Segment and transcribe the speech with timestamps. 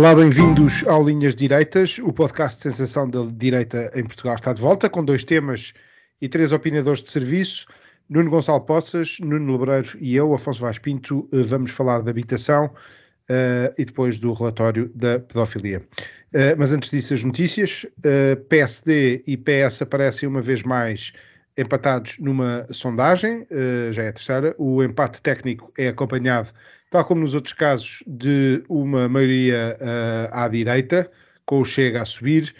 [0.00, 1.98] Olá, bem-vindos ao Linhas Direitas.
[1.98, 5.74] O podcast de sensação da direita em Portugal está de volta com dois temas
[6.22, 7.66] e três opinadores de serviço.
[8.08, 12.68] Nuno Gonçalo Poças, Nuno Lebreiro e eu, Afonso Vaz Pinto, eh, vamos falar da habitação
[12.68, 15.86] uh, e depois do relatório da pedofilia.
[16.32, 17.84] Uh, mas antes disso, as notícias.
[17.98, 21.12] Uh, PSD e PS aparecem uma vez mais
[21.58, 23.46] empatados numa sondagem,
[23.90, 24.54] já é a terceira.
[24.56, 26.48] O empate técnico é acompanhado
[26.90, 31.10] tal como nos outros casos, de uma maioria uh, à direita,
[31.46, 32.54] com o Chega a subir.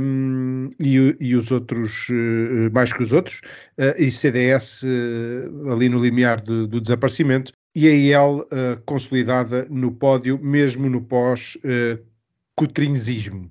[0.00, 3.42] Um, e, e, os outros uh, mais que os outros,
[3.78, 4.82] uh, e CDS
[5.70, 8.46] ali no limiar do, do, desaparecimento, e a IEL
[8.84, 11.56] consolidada no pódio, mesmo no pós
[12.54, 13.48] cotrinzismo.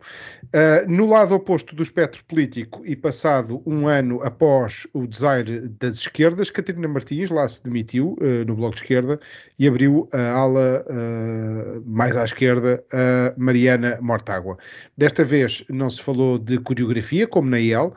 [0.53, 5.95] Uh, no lado oposto do espectro político e passado um ano após o desaire das
[5.95, 9.19] esquerdas, Catarina Martins lá se demitiu uh, no Bloco de Esquerda
[9.57, 14.57] e abriu a ala uh, mais à esquerda, a Mariana Mortágua.
[14.97, 17.93] Desta vez não se falou de coreografia, como na IEL,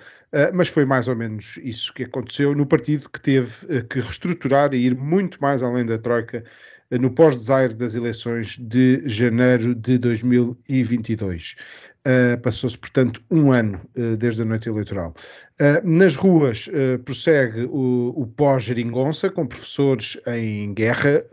[0.53, 4.87] mas foi mais ou menos isso que aconteceu no partido que teve que reestruturar e
[4.87, 6.45] ir muito mais além da Troika
[6.91, 11.57] no pós-desaire das eleições de janeiro de 2022.
[12.07, 15.15] Uh, Passou-se, portanto, um ano uh, desde a noite eleitoral.
[15.59, 16.69] Uh, nas ruas
[17.05, 21.25] prossegue o, o pós-geringonça, com professores em guerra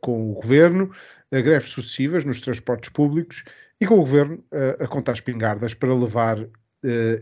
[0.00, 0.90] com o governo,
[1.30, 3.44] greves sucessivas nos transportes públicos
[3.80, 4.42] e com o governo
[4.80, 6.38] a contar espingardas para levar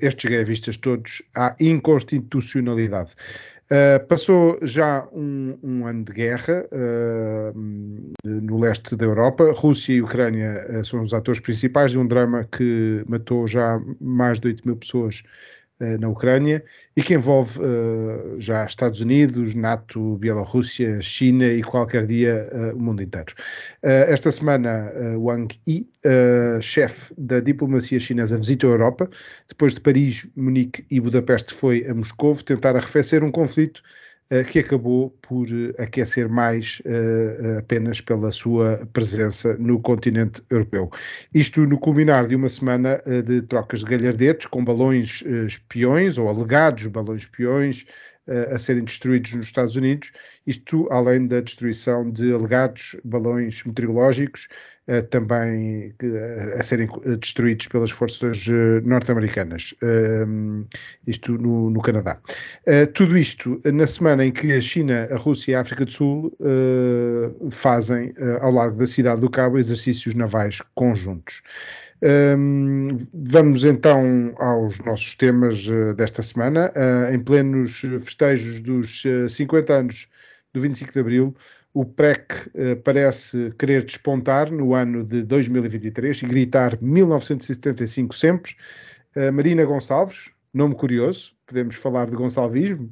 [0.01, 3.15] estes grevistas todos à inconstitucionalidade.
[3.71, 7.59] Uh, passou já um, um, ano de guerra uh,
[8.25, 9.53] no leste da Europa.
[9.57, 14.39] Rússia e Ucrânia uh, são os atores principais de um drama que matou já mais
[14.39, 15.64] de 8 mil pessoas eh,
[15.99, 16.65] na Ucrânia
[16.97, 22.81] e que envolve uh, já Estados Unidos, NATO, Bielorrússia, China e qualquer dia uh, o
[22.81, 23.35] mundo inteiro.
[23.83, 25.87] Uh, esta semana, Wang Yi,
[26.61, 29.09] chefe da diplomacia chinesa, visitou a Europa.
[29.49, 34.14] Depois de Paris, Munique e Budapeste, foi a Moscou tentar arrefecer um conflito eh,
[34.51, 40.91] que acabou por eh, aquecer mais uh, apenas pela sua presença no continente europeu.
[41.33, 46.17] Isto no culminar de uma semana uh, de trocas de galhardetes com balões uh, espiões
[46.17, 47.85] ou alegados balões espiões
[48.27, 50.13] a serem destruídos nos Estados Unidos,
[50.47, 54.49] isto além da destruição de alegados balões meteorológicos
[54.89, 58.47] uh, também uh, a serem destruídos pelas forças
[58.85, 59.75] norte-americanas,
[61.07, 62.19] isto no, no Canadá.
[62.95, 66.37] tudo isto na semana em que a China, a Rússia e a África do Sul
[67.51, 71.43] fazem, ao largo da cidade do Cabo, exercícios navais conjuntos.
[72.03, 76.73] Um, vamos então aos nossos temas uh, desta semana.
[76.75, 80.09] Uh, em plenos festejos dos uh, 50 anos
[80.53, 81.35] do 25 de Abril,
[81.73, 82.49] o PREC
[82.85, 88.55] parece querer despontar no ano de 2023 e gritar 1975 sempre.
[89.33, 92.91] Marina Gonçalves, nome curioso, podemos falar de gonçalvismo,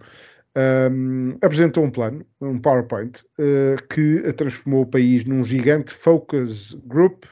[0.90, 3.22] um, apresentou um plano, um PowerPoint,
[3.88, 7.22] que transformou o país num gigante focus group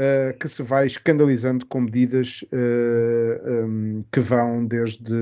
[0.00, 5.14] uh, que se vai escandalizando com medidas uh, eh, um, que vão desde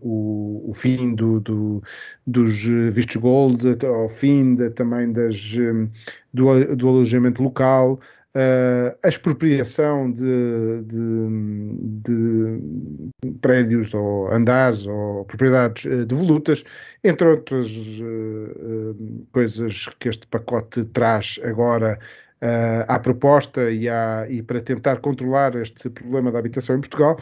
[0.00, 1.82] o, o fim do, do,
[2.26, 5.88] dos vistos gold ao fim de, também das, um,
[6.34, 8.00] do, do alojamento local,
[8.36, 16.62] Uh, a expropriação de, de, de, prédios ou andares ou propriedades devolutas,
[17.02, 21.98] entre outras uh, coisas que este pacote traz agora
[22.42, 27.16] uh, à proposta e, à, e, para tentar controlar este problema da habitação em Portugal.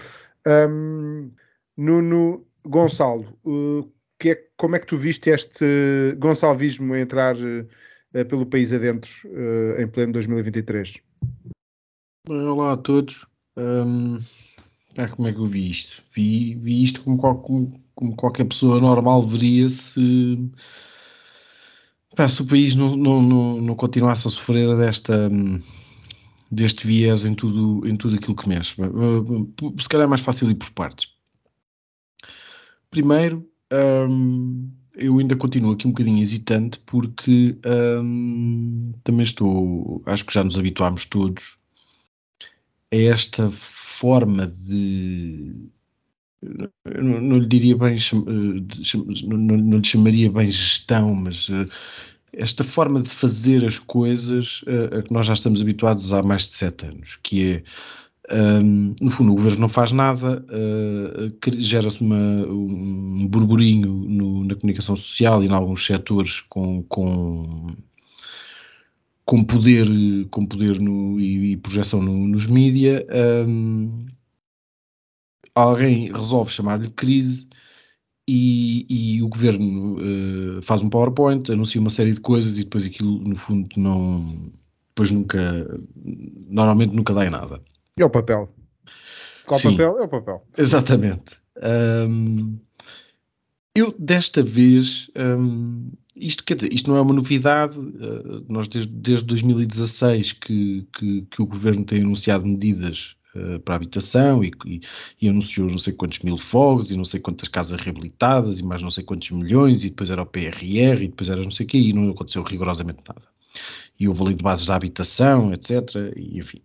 [0.46, 1.30] Um,
[1.76, 8.46] Nuno Gonçalo, uh, que é, como é que tu viste este gonçalvismo entrar uh, pelo
[8.46, 11.02] país adentro uh, em pleno 2023?
[12.28, 13.26] Olá a todos.
[13.56, 14.18] Um,
[15.16, 16.02] como é que eu vi isto?
[16.14, 20.38] Vi, vi isto como, como, como qualquer pessoa normal veria se
[22.28, 25.30] Se o país não, não, não, não, continuasse a sofrer desta,
[26.50, 28.76] deste viés em tudo, em tudo aquilo que mexe.
[29.80, 31.08] Se calhar é mais fácil ir por partes.
[32.90, 33.48] Primeiro,
[34.08, 37.58] hum, eu ainda continuo aqui um bocadinho hesitante porque
[38.00, 41.58] hum, também estou, acho que já nos habituámos todos
[42.92, 45.68] a esta forma de.
[47.02, 47.96] Não, não lhe diria bem,
[49.26, 51.48] não, não, lhe chamaria bem gestão, mas
[52.32, 54.62] esta forma de fazer as coisas
[54.96, 57.62] a que nós já estamos habituados há mais de sete anos, que é
[58.32, 60.44] um, no fundo, o governo não faz nada,
[61.58, 67.66] gera-se um burburinho no, na comunicação social e em alguns setores com, com,
[69.26, 69.86] com poder,
[70.30, 73.06] com poder no, e, e projeção no, nos mídia.
[73.46, 74.06] Um,
[75.54, 77.48] alguém resolve chamar-lhe crise
[78.28, 82.86] e, e, o governo uh, faz um PowerPoint, anuncia uma série de coisas e depois
[82.86, 84.50] aquilo, no fundo, não.
[84.88, 85.80] Depois nunca.
[86.48, 87.60] Normalmente nunca dá em nada.
[87.98, 88.48] É o papel.
[89.44, 89.98] Qual Sim, papel?
[89.98, 90.46] É o papel.
[90.56, 91.36] Exatamente.
[91.62, 92.58] Um,
[93.76, 97.78] eu, desta vez, um, isto, quer dizer, isto não é uma novidade.
[97.78, 103.74] Uh, nós, desde, desde 2016, que, que, que, o governo tem anunciado medidas uh, para
[103.74, 104.80] a habitação e, e,
[105.20, 108.82] e, anunciou não sei quantos mil fogos e não sei quantas casas reabilitadas e mais
[108.82, 111.68] não sei quantos milhões, e depois era o PRR e depois era não sei o
[111.68, 113.22] quê, e não aconteceu rigorosamente nada.
[113.98, 116.12] E houve ali de bases da habitação, etc.
[116.16, 116.60] E, enfim.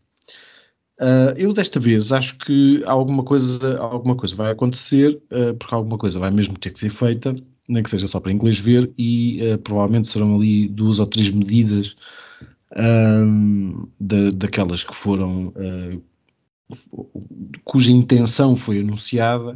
[1.00, 5.98] Uh, eu desta vez acho que alguma coisa, alguma coisa vai acontecer, uh, porque alguma
[5.98, 7.33] coisa vai mesmo ter que ser feita,
[7.69, 11.30] nem que seja só para inglês ver, e uh, provavelmente serão ali duas ou três
[11.30, 11.95] medidas
[14.00, 15.51] da, daquelas que foram,
[17.63, 19.56] cuja intenção foi anunciada.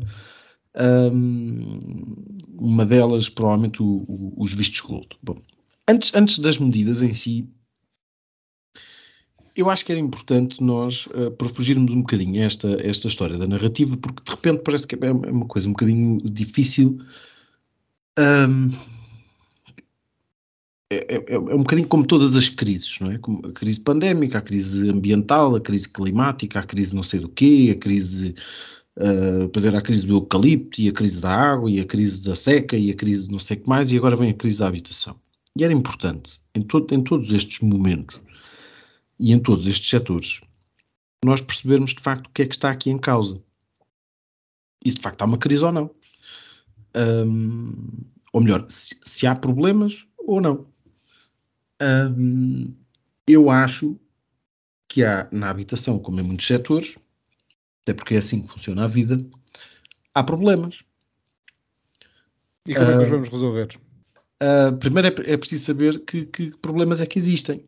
[2.60, 5.08] uma delas, provavelmente, o, o, os vistos gold.
[5.22, 5.42] Bom,
[5.88, 7.48] antes, antes das medidas em si,
[9.56, 13.48] eu acho que era importante nós, uh, para fugirmos um bocadinho esta, esta história da
[13.48, 17.00] narrativa, porque de repente parece que é uma coisa um bocadinho difícil.
[18.18, 18.72] Um,
[21.08, 23.18] é, é, é, um bocadinho como todas as crises, não é?
[23.18, 27.30] Como a crise pandémica, a crise ambiental, a crise climática, a crise não sei do
[27.30, 28.36] quê, a crise.
[28.96, 32.24] Uh, depois era a crise do eucalipto, e a crise da água, e a crise
[32.24, 34.34] da seca, e a crise de não sei o que mais, e agora vem a
[34.36, 35.16] crise da habitação.
[35.58, 38.22] E era importante, em, to em todos estes momentos,
[39.20, 40.42] e em todos estes setores,
[41.24, 43.42] nós percebermos de facto o que é que está aqui em causa.
[44.84, 45.90] E se de facto há uma crise ou não.
[46.96, 47.74] Um,
[48.34, 50.68] ou melhor, se, se, há problemas ou não.
[53.28, 54.00] Eu acho
[54.88, 56.96] que há na habitação, como em muitos setores,
[57.82, 59.26] até porque é assim que funciona a vida,
[60.14, 60.84] há problemas.
[62.68, 63.80] E como uh, é que os vamos resolver?
[64.42, 67.68] Uh, primeiro é, é preciso saber que, que problemas é que existem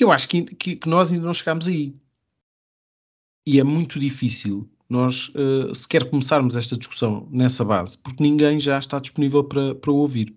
[0.00, 1.94] que eu acho que, que, que, nós ainda não chegámos aí.
[3.46, 8.78] E é muito difícil nós uh, sequer começarmos esta discussão nessa base, porque ninguém já
[8.78, 10.34] está disponível para, para ouvir.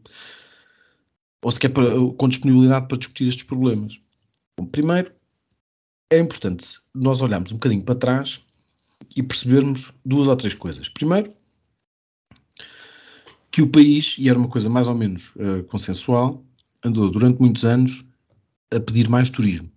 [1.43, 3.99] Ou sequer para, com disponibilidade para discutir estes problemas.
[4.57, 5.11] Bom, primeiro,
[6.11, 8.41] é importante nós olharmos um bocadinho para trás
[9.15, 10.87] e percebermos duas ou três coisas.
[10.87, 11.33] Primeiro,
[13.51, 16.43] que o país, e era uma coisa mais ou menos uh, consensual,
[16.83, 18.03] andou durante muitos anos
[18.71, 19.71] a pedir mais turismo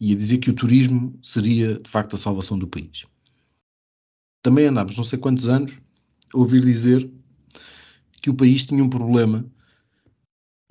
[0.00, 3.04] e a dizer que o turismo seria de facto a salvação do país.
[4.42, 5.78] Também andámos não sei quantos anos
[6.34, 7.08] a ouvir dizer
[8.20, 9.48] que o país tinha um problema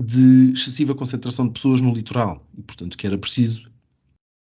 [0.01, 3.71] de excessiva concentração de pessoas no litoral e, portanto, que era preciso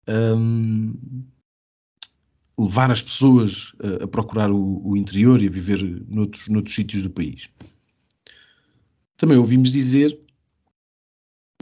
[0.08, 0.94] um,
[2.58, 7.02] levar as pessoas a, a procurar o, o, interior e a viver noutros, noutros sítios
[7.02, 7.48] do país.
[9.16, 10.18] Também ouvimos dizer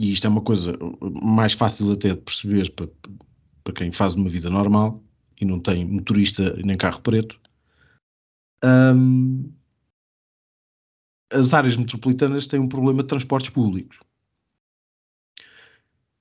[0.01, 0.77] e isto é uma coisa
[1.23, 2.89] mais fácil até de perceber para,
[3.63, 5.01] para quem faz uma vida normal
[5.39, 7.39] e não tem motorista nem carro preto.
[8.63, 9.51] Um,
[11.31, 13.99] as áreas metropolitanas têm um problema de transportes públicos.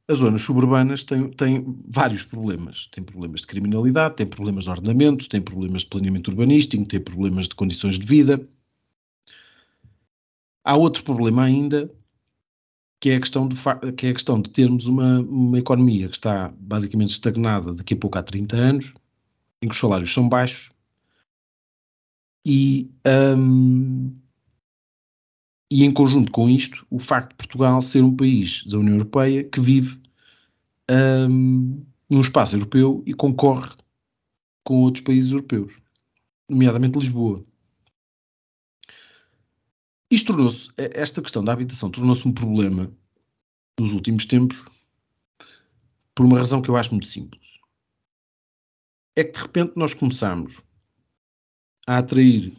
[0.07, 2.89] As zonas suburbanas têm, têm vários problemas.
[2.89, 7.49] Têm problemas de criminalidade, têm problemas de ordenamento, têm problemas de planeamento urbanístico, têm problemas
[7.49, 8.47] de condições de vida.
[10.63, 11.91] Há outro problema ainda,
[13.01, 13.57] que é a questão de,
[13.97, 17.97] que é a questão de termos uma, uma economia que está basicamente estagnada daqui a
[17.97, 18.95] pouco há 30 anos,
[19.63, 20.71] em que os salários são baixos
[22.45, 22.91] e,
[23.37, 24.15] um,
[25.71, 29.45] e em conjunto com isto, o facto de Portugal ser um país da União Europeia
[29.45, 30.01] que vive
[30.91, 33.71] um, num espaço europeu e concorre
[34.63, 35.77] com outros países europeus,
[36.49, 37.45] nomeadamente Lisboa.
[40.11, 42.93] Isto tornou-se, esta questão da habitação tornou-se um problema
[43.79, 44.65] nos últimos tempos
[46.15, 47.59] por uma razão que eu acho muito simples.
[49.17, 50.63] É que de repente nós começamos
[51.87, 52.57] a atrair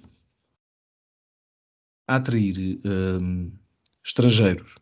[2.07, 3.51] a atrair um,
[4.03, 4.75] estrangeiros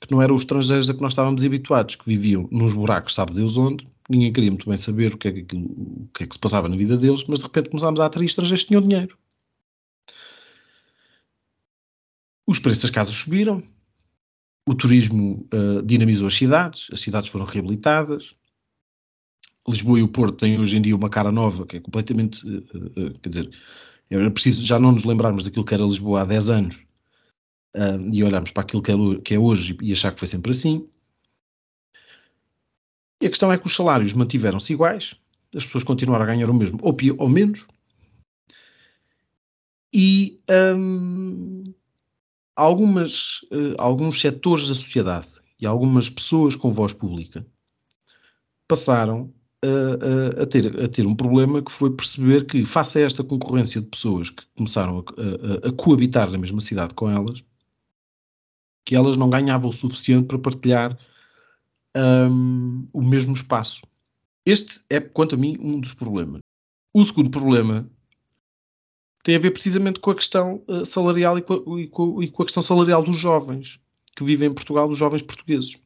[0.00, 3.34] que não eram os estrangeiros a que nós estávamos habituados, que viviam nos buracos, sabe
[3.34, 6.34] Deus onde, ninguém queria muito bem saber o que, é que, o que é que
[6.34, 9.16] se passava na vida deles, mas de repente começámos a atrair estrangeiros que tinham dinheiro.
[12.46, 13.62] Os preços das casas subiram,
[14.66, 18.34] o turismo uh, dinamizou as cidades, as cidades foram reabilitadas.
[19.68, 22.44] Lisboa e o Porto têm hoje em dia uma cara nova, que é completamente.
[22.46, 22.58] Uh,
[22.96, 23.50] uh, quer dizer,
[24.18, 26.86] era preciso já não nos lembrarmos daquilo que era Lisboa há 10 anos
[28.12, 30.88] e olharmos para aquilo que é, que é hoje e achar que foi sempre assim.
[33.22, 35.14] E a questão é que os salários mantiveram-se iguais,
[35.54, 37.66] as pessoas continuaram a ganhar o mesmo, ou, pior, ou menos,
[39.92, 40.40] e
[40.76, 41.64] um,
[42.54, 45.28] algumas, uh, alguns setores da sociedade
[45.60, 47.46] e algumas pessoas com voz pública
[48.68, 53.22] passaram a, a, ter, a ter um problema que foi perceber que, face a esta
[53.22, 57.44] concorrência de pessoas que começaram a, a coabitar na mesma cidade com elas,
[58.84, 60.98] que elas não ganhavam o suficiente para partilhar
[61.96, 63.82] um, o mesmo espaço.
[64.44, 66.40] Este é, quanto a mim, um dos problemas.
[66.92, 67.88] O segundo problema
[69.22, 72.30] tem a ver precisamente com a questão uh, salarial e com, a, e, com, e
[72.30, 73.78] com, a, questão salarial dos jovens
[74.16, 75.78] que vivem em Portugal, dos jovens portugueses,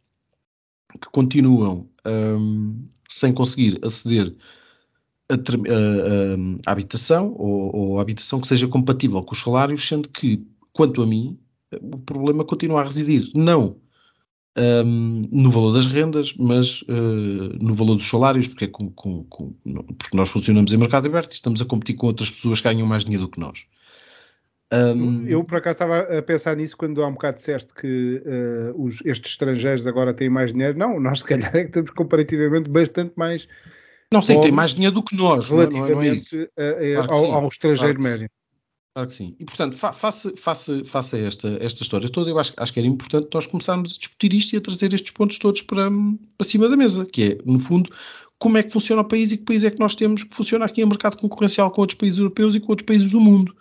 [0.93, 4.35] que continuam um, sem conseguir aceder
[6.67, 11.07] a habitação ou, a habitação que seja compatível com os salários, sendo que, quanto a
[11.07, 11.39] mim,
[11.73, 13.77] o problema continua a residir não
[14.57, 19.25] um, no valor das rendas, mas uh, no valor dos salários, porque, é com, com,
[19.25, 19.53] com,
[19.99, 22.87] porque nós funcionamos em mercado aberto e estamos a competir com outras pessoas que ganham
[22.87, 23.67] mais dinheiro do que nós.
[24.75, 25.27] Um...
[25.27, 29.01] Eu, por acaso, estava a pensar nisso quando há um bocado disseste que uh, os,
[29.05, 30.77] estes estrangeiros agora têm mais dinheiro.
[30.79, 33.49] Não, nós, se calhar, é que temos comparativamente bastante mais.
[34.13, 37.33] Não sei, tem mais dinheiro do que nós, relativamente não é, não é claro ao,
[37.33, 38.31] ao, estrangeiro claro médio.
[38.95, 39.35] Claro que sim.
[39.41, 42.87] E, portanto, fa faça, faça, faça esta, esta história toda, eu acho, acho que era
[42.87, 45.91] importante nós começarmos a discutir isto e a trazer estes pontos todos para,
[46.39, 47.91] para cima da mesa, que é, no fundo,
[48.39, 50.65] como é que funciona o país e que país é que nós temos que funciona
[50.65, 53.55] aqui em mercado concorrencial com outros países europeus e com outros países do mundo.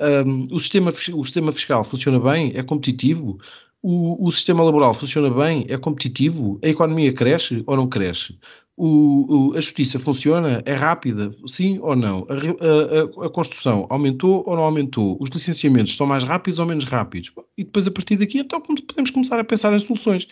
[0.00, 3.38] Um, o, sistema, o sistema fiscal funciona bem, é competitivo,
[3.82, 8.38] o, o, sistema laboral funciona bem, é competitivo, a economia cresce ou não cresce,
[8.76, 14.54] o, a justiça funciona, é rápida, sim ou não, a, a, a, construção aumentou ou
[14.54, 18.38] não aumentou, os licenciamentos estão mais rápidos ou menos rápidos, e depois a partir daqui
[18.38, 20.28] então podemos começar a pensar em soluções.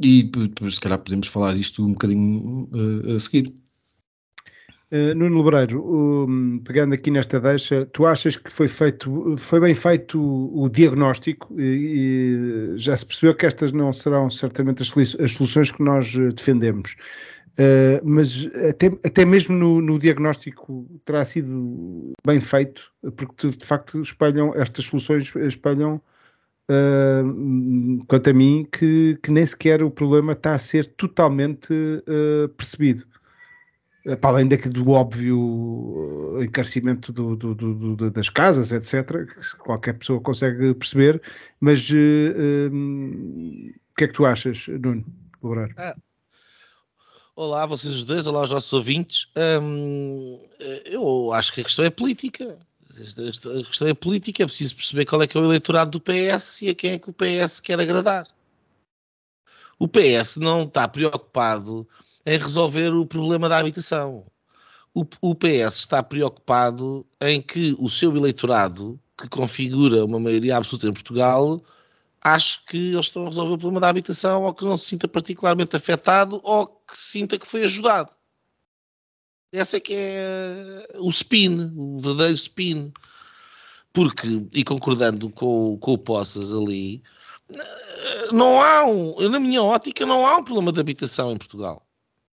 [0.00, 3.52] E depois, se calhar podemos falar isto um bocadinho uh, a seguir.
[4.92, 9.74] Uh, Nuno Lebreiro, um, pegando aqui nesta deixa, tu achas que foi feito, foi bem
[9.74, 14.92] feito o, o diagnóstico e, e, já se percebeu que estas não serão certamente as,
[15.18, 16.94] as soluções que nós eh, defendemos.
[17.52, 24.02] Uh, mas até, até mesmo no, no, diagnóstico terá sido bem feito, porque de facto
[24.02, 26.02] espelham, estas soluções espelham,
[26.70, 31.72] uh, quanto a mim, que, que, nem sequer o problema está a ser totalmente
[32.58, 33.06] percebido.
[34.20, 40.20] Para além do óbvio eh, encarecimento do, do, do, das casas, etc., que qualquer pessoa
[40.20, 41.22] consegue perceber,
[41.60, 45.04] mas uh, o que é que tu achas, Nuno?
[45.76, 45.94] Ah,
[47.36, 49.28] olá, vocês os dois, olá aos nossos ouvintes.
[49.60, 50.40] Um,
[50.84, 52.58] eu acho que a questão é política.
[52.90, 56.62] A questão é política, é preciso perceber qual é que é o eleitorado do PS
[56.62, 58.26] e a quem é que o PS quer agradar.
[59.78, 61.88] O PS não está preocupado
[62.24, 64.24] em resolver o problema da habitação.
[64.94, 70.86] O, o PS está preocupado em que o seu eleitorado, que configura uma maioria absoluta
[70.86, 71.62] em Portugal,
[72.22, 75.08] acho que eles estão a resolver o problema da habitação ou que não se sinta
[75.08, 78.10] particularmente afetado ou que sinta que foi ajudado.
[79.52, 82.92] Essa é que é o spin, o verdadeiro spin.
[83.92, 87.02] Porque, e concordando com, com o Poças ali,
[88.32, 91.86] não há um, na minha ótica, não há um problema de habitação em Portugal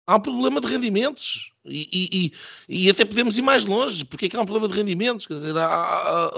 [0.06, 1.52] há um problema de rendimentos.
[1.64, 2.32] E,
[2.68, 4.04] e, e, até podemos ir mais longe.
[4.04, 5.26] Porque é que há um problema de rendimentos?
[5.26, 6.30] Quer dizer, há, há,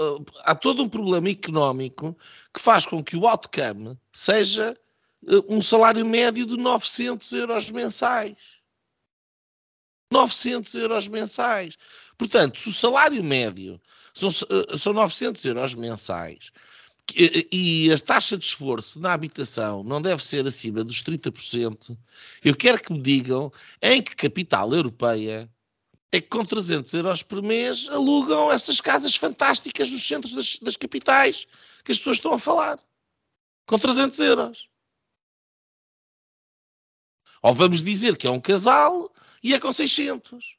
[0.45, 2.17] há, todo um problema económico
[2.53, 4.77] que faz com que o outcome seja
[5.27, 8.35] eh, um salário médio de 900 euros mensais.
[10.11, 11.77] 900 euros mensais.
[12.17, 13.79] Portanto, se o salário médio
[14.13, 16.51] são, eh, são 900 euros mensais
[17.15, 21.97] e a taxa de esforço na habitação não deve ser acima dos 30%,
[22.43, 25.49] eu quero que me digam em que capital europeia
[26.11, 30.77] é que com 300 euros por mês alugam essas casas fantásticas nos centros das, das
[30.77, 31.45] capitais
[31.83, 32.79] que as pessoas estão a falar.
[33.65, 34.69] Com 300 euros.
[37.41, 40.57] Ou vamos dizer que é um casal e é com 600.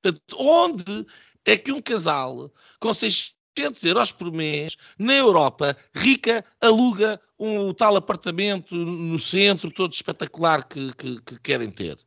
[0.00, 1.06] Portanto, onde
[1.44, 7.72] é que um casal com 600 800 euros por mês, na Europa, rica, aluga um
[7.72, 11.98] tal apartamento no centro, todo espetacular que, que, que querem ter.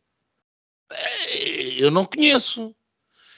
[1.78, 2.76] eu não conheço.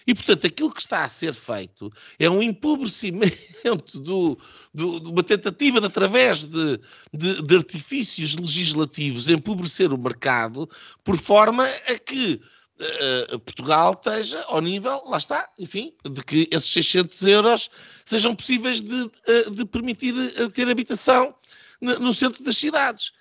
[0.07, 4.38] E, portanto, aquilo que está a ser feito é um empobrecimento do,
[4.72, 6.79] do, de uma tentativa de, através de,
[7.12, 10.69] de, de, artifícios legislativos, empobrecer o mercado,
[11.03, 12.39] por forma a que
[12.79, 17.70] uh, Portugal esteja ao nível, lá está, enfim, de que esses 600 euros
[18.05, 20.13] sejam possíveis de, uh, de permitir
[20.51, 21.36] ter habitação
[21.82, 23.12] no, centro das cidades.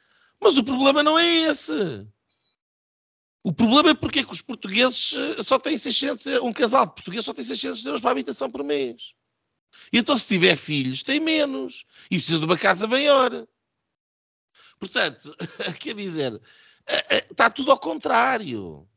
[0.41, 2.07] Mas o problema não é esse.
[3.43, 6.95] O problema é porque é que os portugueses eh, só têm 600, um casal de
[6.95, 9.15] portugueses só tem 600 euros para a habitação por mês.
[9.93, 11.85] E então se tiver filhos, tem menos.
[12.11, 13.47] E precisa de uma casa maior.
[14.79, 15.37] Portanto,
[15.79, 16.41] quer dizer,
[16.87, 18.89] eh, eh, está tudo ao contrário.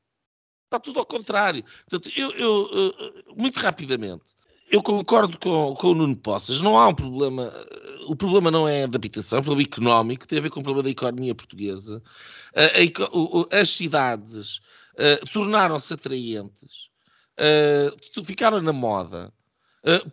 [0.67, 1.63] Está tudo ao contrário.
[1.89, 2.93] Portanto, eu, eu
[3.37, 4.35] muito rapidamente,
[4.69, 6.61] eu concordo com, com o Nuno Poças.
[6.61, 7.53] Não há um problema.
[8.07, 10.63] O problema não é da habitação, é um problema económico, tem a ver com o
[10.63, 12.03] problema da economia portuguesa.
[13.51, 16.89] as cidades uh, tornaram-se atraentes,
[18.25, 19.33] ficaram na moda.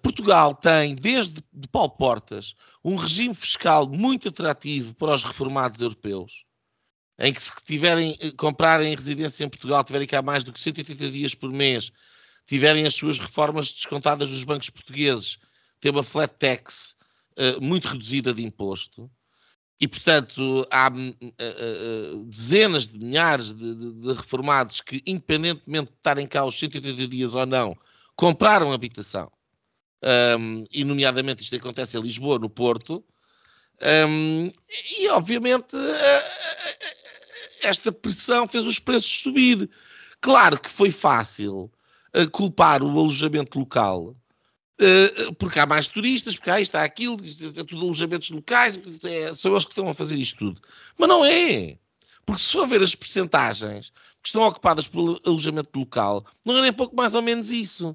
[0.03, 6.44] Portugal tem, desde de Paulo Portas, um regime fiscal muito atrativo para os reformados europeus,
[7.19, 11.35] em que se tiverem, comprarem residência em Portugal, tiverem cá mais do que 180 dias
[11.35, 11.93] por mês,
[12.47, 15.39] tiverem as suas reformas descontadas dos bancos portugueses,
[15.81, 16.97] ter uma flat tax
[17.39, 19.11] uh, muito reduzida de imposto,
[19.81, 25.97] e portanto há uh, uh, dezenas de milhares de, de, de, reformados que, independentemente de
[25.97, 27.77] estarem cá os 180 dias ou não,
[28.17, 29.31] compraram habitação.
[30.39, 33.03] Um, e, nomeadamente, isto acontece em Lisboa, no Porto.
[34.07, 34.53] Um,
[34.99, 35.75] e, obviamente,
[37.65, 39.69] esta pressão fez os preços subir.
[40.21, 41.71] Claro que foi fácil
[42.17, 44.17] uh, culpar o alojamento local,
[44.81, 49.35] uh, porque há mais turistas, porque há isto, há aquilo, é tudo alojamentos locais, é,
[49.35, 50.61] são eles que estão a fazer isto tudo.
[50.99, 51.79] Mas não é.
[52.27, 53.91] Porque se for ver as percentagens
[54.23, 57.95] que estão ocupadas pelo alojamento local, não é nem pouco mais ou menos isso.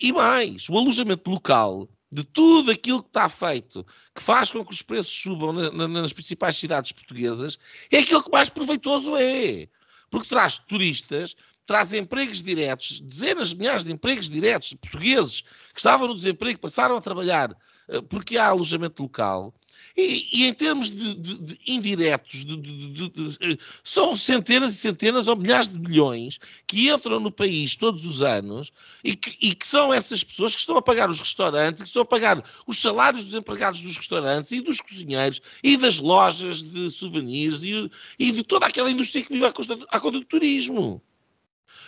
[0.00, 4.72] E mais, o alojamento local, de tudo aquilo que está feito, que faz com que
[4.72, 7.58] os preços subam na, na, nas principais cidades portuguesas,
[7.90, 9.68] é aquilo que mais proveitoso é.
[10.10, 11.36] Porque traz turistas
[11.70, 16.58] traz empregos diretos, dezenas de milhares de empregos diretos de portugueses que estavam no desemprego,
[16.58, 19.54] passaram a trabalhar uh, porque há alojamento local.
[19.96, 25.68] E, e em termos de, de, de indiretos, de, são centenas e centenas ou milhares
[25.68, 28.72] de milhões que entram no país todos os anos
[29.04, 32.02] e que, e que, são essas pessoas que estão a pagar os restaurantes, que estão
[32.02, 36.90] a pagar os salários dos empregados dos restaurantes e dos cozinheiros e das lojas de
[36.90, 41.00] souvenirs e, e de toda aquela indústria que vive à conta, à conta do turismo.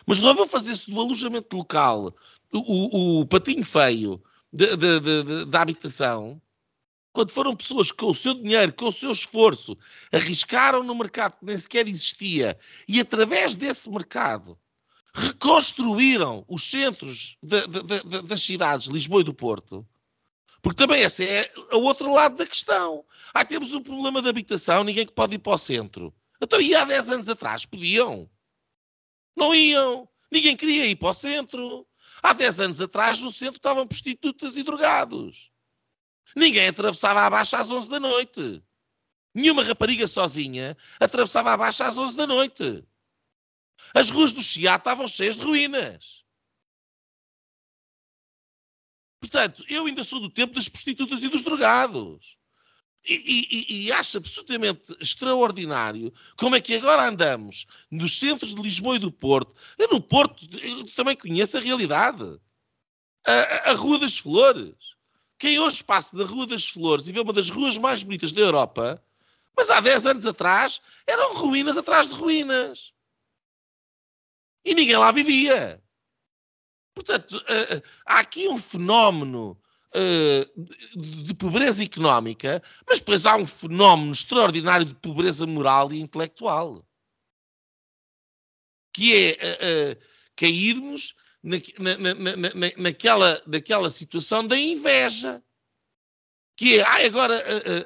[0.07, 2.15] Mas vou fazer-se do alojamento local
[2.53, 4.23] o, o, o patinho feio
[5.49, 6.41] da habitação,
[7.13, 9.77] quando foram pessoas que com o seu dinheiro, com o seu esforço,
[10.13, 14.59] arriscaram no mercado que nem sequer existia e através desse mercado
[15.15, 19.87] reconstruíram os centros de, de, de, das cidades, Lisboa e do Porto.
[20.63, 23.05] Porque também esse é o outro lado da questão.
[23.35, 26.15] Ah, temos um problema de habitação, ninguém que pode ir para o centro.
[26.41, 27.67] Então, e há 10 anos atrás?
[27.67, 28.31] Podiam.
[29.37, 30.09] Não iam.
[30.31, 31.87] Ninguém queria ir para o centro.
[32.23, 35.51] Há 10 anos atrás, no centro estavam prostitutas e drogados.
[36.37, 38.63] Ninguém atravessava a baixa às 11 da noite.
[39.35, 42.87] Nenhuma rapariga sozinha atravessava a baixa às 11 da noite.
[43.95, 46.25] As ruas do Chiado estavam cheias de ruínas.
[49.21, 52.39] Portanto, eu ainda sou do tempo das prostitutas e dos drogados.
[53.05, 58.95] E, e, e, acho absolutamente extraordinário como é que agora andamos nos centros de Lisboa
[58.95, 59.53] e do Porto.
[59.77, 62.41] Eu no Porto eu também conheço a realidade.
[63.27, 64.77] A, a, Rua das Flores.
[65.37, 68.41] Quem hoje passa da Rua das Flores e vê uma das ruas mais bonitas da
[68.41, 69.03] Europa,
[69.57, 72.93] mas há 10 anos atrás eram ruínas atrás de ruínas.
[74.65, 75.83] E ninguém lá vivia.
[76.95, 77.43] Portanto,
[78.07, 79.61] há aqui um fenómeno
[79.95, 80.67] uh,
[81.25, 86.85] de pobreza económica, mas depois há um fenómeno extraordinário de pobreza moral e intelectual.
[88.95, 90.03] Que é uh, uh,
[90.37, 95.43] cairmos na, na, na, naquela, naquela situação da inveja.
[96.55, 97.43] Que é, ah, agora,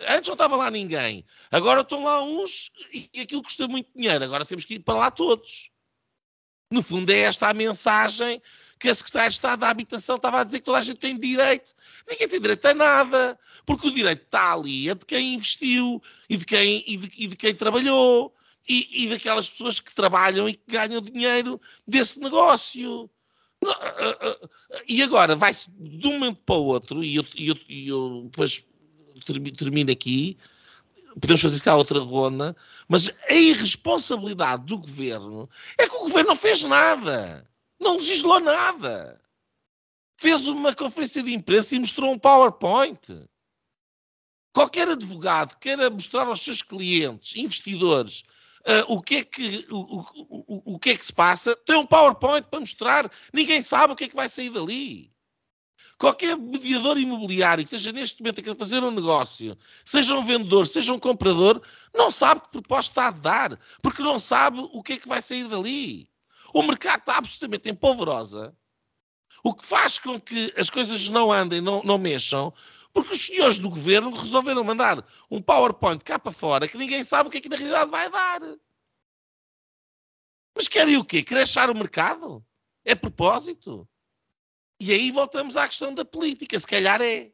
[0.09, 4.45] antes não estava lá ninguém, agora estão lá uns e aquilo custa muito dinheiro, agora
[4.45, 5.71] temos que ir para lá todos.
[6.71, 8.42] No fundo, é esta a mensagem
[8.79, 11.19] que a Secretária de Estado da Habitação estava a dizer que toda a gente tem
[11.19, 11.75] direito.
[12.09, 16.37] Ninguém tem direito a nada, porque o direito está ali, é de quem investiu e
[16.37, 18.33] de quem, e de, e de quem trabalhou
[18.69, 23.11] e, e, daquelas pessoas que trabalham e que ganham dinheiro desse negócio.
[24.88, 28.64] E agora vai-se de um momento para o outro, e eu, eu, eu depois
[29.57, 30.37] termino aqui,
[31.21, 32.55] podemos fazer cá outra ronda,
[32.88, 37.49] mas a irresponsabilidade do governo é que o governo não fez nada,
[37.81, 39.21] não legislou nada.
[40.18, 43.00] Fez uma conferência de imprensa e mostrou um PowerPoint.
[44.52, 48.22] Qualquer advogado queira mostrar aos seus clientes, investidores,
[48.66, 51.87] uh, o, que é que, o, o, o, que é que se passa, tem um
[51.87, 53.11] PowerPoint para mostrar.
[53.33, 55.14] Ninguém sabe o que é que vai sair dali.
[55.98, 60.66] Qualquer mediador imobiliário que esteja neste momento a querer fazer um negócio, seja um vendedor,
[60.66, 61.62] seja um comprador,
[61.94, 65.22] não sabe que proposta está a dar, porque não sabe o que é que vai
[65.22, 66.09] sair dali.
[66.52, 68.55] O mercado está absolutamente em polvorosa,
[69.46, 72.52] o que faz com que as coisas não andem, não, não mexam,
[72.92, 77.28] porque os senhores do governo resolveram mandar um PowerPoint cá para fora que ninguém sabe
[77.28, 78.40] o que é que na realidade vai dar.
[80.52, 81.22] Mas querem o quê?
[81.22, 82.44] Querem achar o mercado?
[82.85, 83.88] É propósito?
[84.80, 86.59] E aí voltamos à questão da política.
[86.59, 87.30] Se calhar é.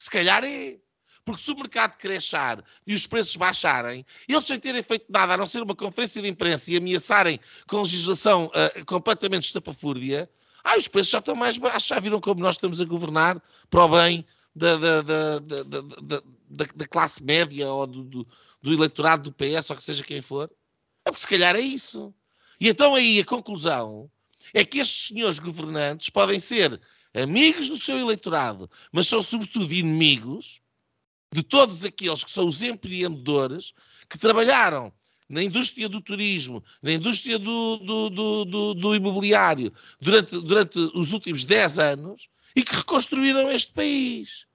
[0.00, 0.80] Se calhar é.
[1.24, 5.36] Porque se o mercado crescer e os preços baixarem, eles sem terem feito nada, a
[5.36, 10.28] não ser uma conferência de imprensa e ameaçarem com legislação uh, completamente estapafúrdia,
[10.64, 13.84] ah, os preços já estão mais baixos, já viram como nós estamos a governar para
[13.84, 15.40] o bem da, da, da,
[16.74, 18.28] da, classe média ou do, do,
[18.60, 20.50] do, eleitorado do PS, ou que seja quem for.
[21.04, 22.14] É porque se calhar é isso.
[22.60, 24.10] E então aí a conclusão
[24.54, 26.80] é que estes senhores governantes podem ser
[27.14, 30.60] amigos do seu eleitorado, mas são sobretudo inimigos
[31.32, 33.72] de todos aqueles que são os empreendedores
[34.08, 34.92] que trabalharam
[35.28, 38.10] na indústria do turismo, na indústria do, do,
[38.44, 44.46] do, do, imobiliário durante, durante os últimos 10 anos e que reconstruíram este país.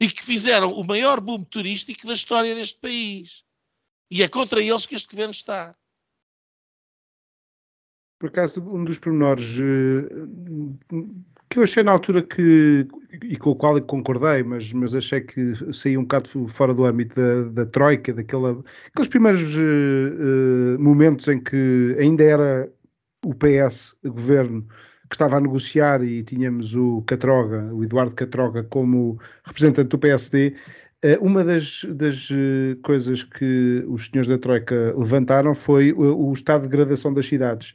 [0.00, 3.44] E que fizeram o maior boom turístico da história deste país.
[4.10, 5.76] E é contra eles que este governo está.
[8.18, 10.28] Por acaso, um dos pormenores uh,
[11.58, 12.86] que eu achei na altura que,
[13.24, 16.84] e com o qual eu concordei, mas, mas achei que saía um bocado fora do
[16.84, 22.72] âmbito da, da Troika, daquela, aqueles primeiros uh, momentos em que ainda era
[23.24, 24.62] o PS, governo,
[25.08, 30.54] que estava a negociar e tínhamos o Catroga, o Eduardo Catroga, como representante do PSD.
[31.20, 32.28] Uma das, das
[32.82, 37.72] coisas que os senhores da Troika levantaram foi o, o estado de degradação das cidades.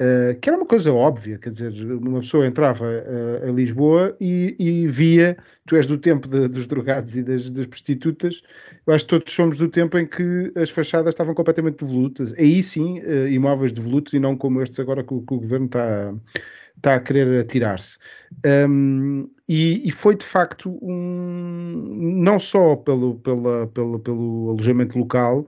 [0.00, 4.54] Uh, que era uma coisa óbvia, quer dizer, uma pessoa entrava uh, a Lisboa e,
[4.56, 8.40] e, via, tu és do tempo de, dos drogados e das, das, prostitutas,
[8.86, 12.62] eu acho que todos somos do tempo em que as fachadas estavam completamente devolutas, aí
[12.62, 16.14] sim, uh, imóveis devolutos e não como estes agora que, que o governo está,
[16.76, 17.98] está a querer atirar-se.
[18.46, 25.44] Um, e, e, foi de facto um, não só pelo, pela, pelo alojamento local,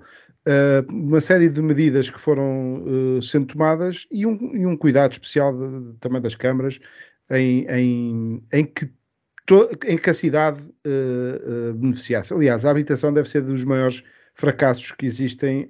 [0.50, 5.12] Uh, uma série de medidas que foram uh, sendo tomadas e um, e um cuidado
[5.12, 6.80] especial de, também das câmaras
[7.30, 8.90] em, em, em, que,
[9.86, 12.34] em que a cidade uh, beneficiasse.
[12.34, 14.02] Aliás, a habitação deve ser dos maiores
[14.34, 15.68] fracassos que existem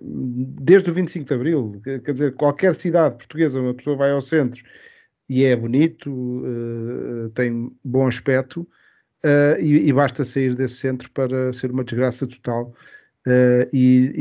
[0.00, 1.82] desde o 25 de Abril.
[1.84, 4.64] Quer dizer, qualquer cidade portuguesa, uma pessoa vai ao centro
[5.28, 6.42] e é bonito,
[7.34, 8.66] tem bom aspecto,
[9.60, 12.72] e, e basta sair desse centro para ser uma desgraça total
[13.26, 14.12] Uh, e,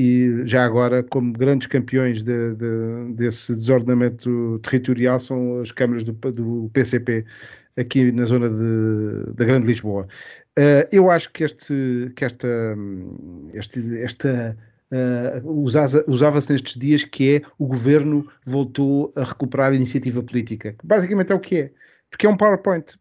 [0.43, 6.13] e, já agora, como grandes campeões de, de, desse desordenamento territorial, são as câmaras do,
[6.13, 7.25] do PCP
[7.77, 10.07] aqui na zona de, da Grande Lisboa.
[10.57, 12.47] Uh, eu acho que, este, que esta,
[13.53, 14.57] este, esta
[14.91, 15.49] uh,
[16.07, 20.75] usava-se nestes dias que é o governo voltou a recuperar a iniciativa política.
[20.83, 21.71] Basicamente é o que é
[22.13, 22.95] porque é um PowerPoint,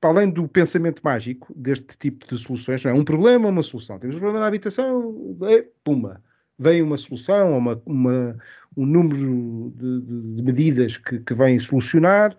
[0.00, 3.98] para além do pensamento mágico deste tipo de soluções, não é um problema, uma solução.
[3.98, 6.22] Temos um problema na habitação, é, pumba,
[6.56, 8.38] vem uma solução, uma, uma
[8.76, 12.36] um número de, de, de medidas que, que vêm solucionar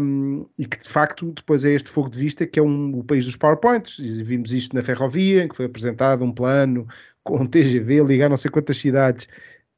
[0.00, 3.04] um, e que de facto depois é este fogo de vista que é um, o
[3.04, 3.98] país dos PowerPoints.
[3.98, 6.88] Vimos isto na ferrovia, em que foi apresentado um plano
[7.22, 9.28] com um TGV, ligar não sei quantas cidades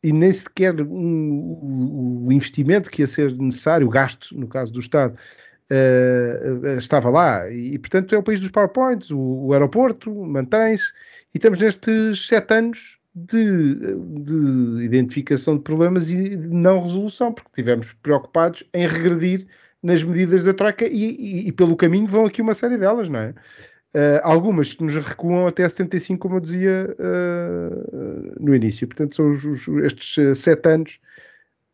[0.00, 4.79] e nem sequer um, o investimento que ia ser necessário, o gasto, no caso do
[4.79, 5.18] Estado,
[5.70, 7.50] uh, estava lá.
[7.50, 10.92] E, portanto, é o país dos PowerPoints, o, o aeroporto mantém-se,
[11.35, 13.74] e estamos nestes sete anos de,
[14.22, 19.46] de, identificação de problemas e de não resolução, porque estivemos preocupados em regredir
[19.83, 23.20] nas medidas da troca e, e, e, pelo caminho vão aqui uma série delas, não
[23.20, 23.35] é?
[23.94, 28.87] Uh, algumas que nos recuam até 75, como eu dizia uh, no início.
[28.87, 31.00] Portanto, são os, os, estes sete anos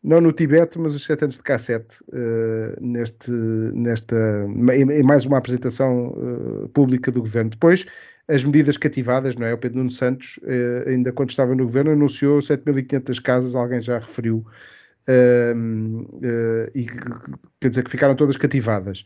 [0.03, 4.15] não no Tibete, mas os sete anos de cassete, uh, neste, nesta,
[4.73, 7.51] em, mais uma apresentação uh, pública do governo.
[7.51, 7.85] Depois,
[8.27, 9.53] as medidas cativadas, não é?
[9.53, 13.99] O Pedro Nuno Santos, uh, ainda quando estava no governo, anunciou 7.500 casas, alguém já
[13.99, 14.45] referiu,
[16.73, 16.85] e
[17.59, 19.03] quer dizer que ficaram todas cativadas.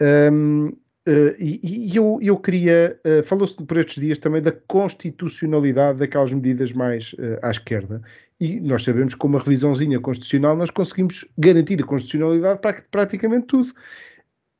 [0.00, 0.72] Um,
[1.08, 6.32] Uh, e, e eu, eu, queria, uh, falou-se por estes dias também da constitucionalidade daquelas
[6.32, 8.00] medidas mais uh, à esquerda,
[8.44, 13.46] e nós sabemos que com uma revisãozinha constitucional nós conseguimos garantir a constitucionalidade para praticamente
[13.46, 13.72] tudo.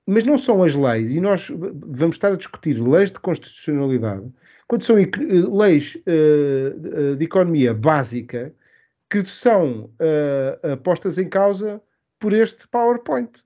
[0.06, 4.28] Mas não são as leis, e nós vamos estar a discutir leis de constitucionalidade,
[4.66, 5.96] quando são leis
[7.16, 8.52] de economia básica
[9.08, 9.90] que são
[10.82, 11.80] postas em causa
[12.18, 13.44] por este PowerPoint.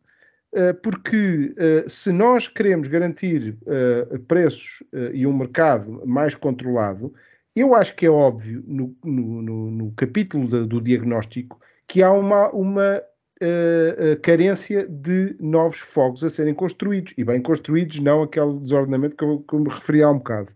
[0.56, 7.12] Eh, porque eh, se nós queremos garantir eh, preços e um mercado mais controlado,
[7.56, 12.50] eu acho que é óbvio no, no, no, no capítulo do, diagnóstico que há uma,
[12.50, 13.02] uma
[13.42, 17.14] uh, carência de novos fogos a serem construídos.
[17.16, 20.50] E bem construídos, não aquele desordenamento que eu, que eu me referi há um bocado.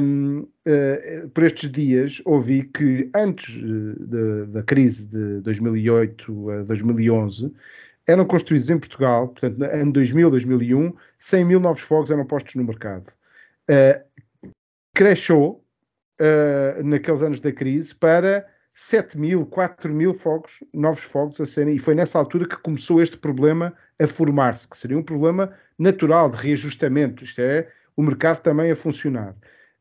[0.00, 7.52] Um, uh, por estes dias ouvi que antes uh, da crise de 2008 a 2011
[8.06, 12.64] eram construídos em Portugal, portanto, em 2000, 2001, 100 mil novos fogos eram postos no
[12.64, 13.12] mercado.
[13.70, 14.02] Uh,
[14.94, 15.62] cresceu
[16.20, 21.74] uh, naqueles anos da crise para 7 mil, 4 mil fogos, novos fogos a serem,
[21.74, 26.30] e foi nessa altura que começou este problema a formar-se, que seria um problema natural
[26.30, 29.34] de reajustamento, isto é, o mercado também a funcionar.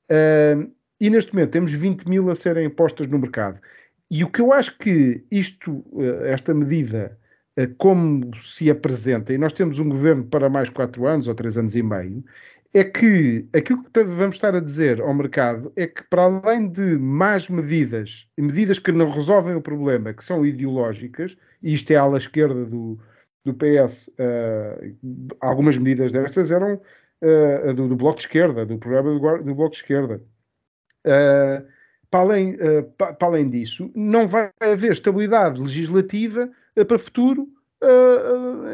[0.10, 3.60] Uh, e neste momento temos 20 mil a serem postas no mercado.
[4.10, 5.86] E o que eu acho que isto,
[6.24, 7.18] esta medida,
[7.58, 11.58] eh, como se apresenta, e nós temos um governo para mais quatro anos ou três
[11.58, 12.24] anos e meio,
[12.74, 16.98] é que aquilo que vamos estar a dizer ao mercado é que, para além de
[16.98, 22.02] más medidas, medidas que não resolvem o problema, que são ideológicas, e isto é a
[22.02, 23.00] ala esquerda do,
[23.46, 24.92] do PS, uh, eh,
[25.40, 29.72] algumas medidas destas eram uh, do, do, Bloco de Esquerda, do programa do, do Bloco
[29.72, 30.22] de Esquerda.
[31.06, 31.66] Uh,
[32.10, 32.58] para, além,
[32.98, 36.50] para, para além disso, não vai haver estabilidade legislativa
[36.88, 37.50] para futuro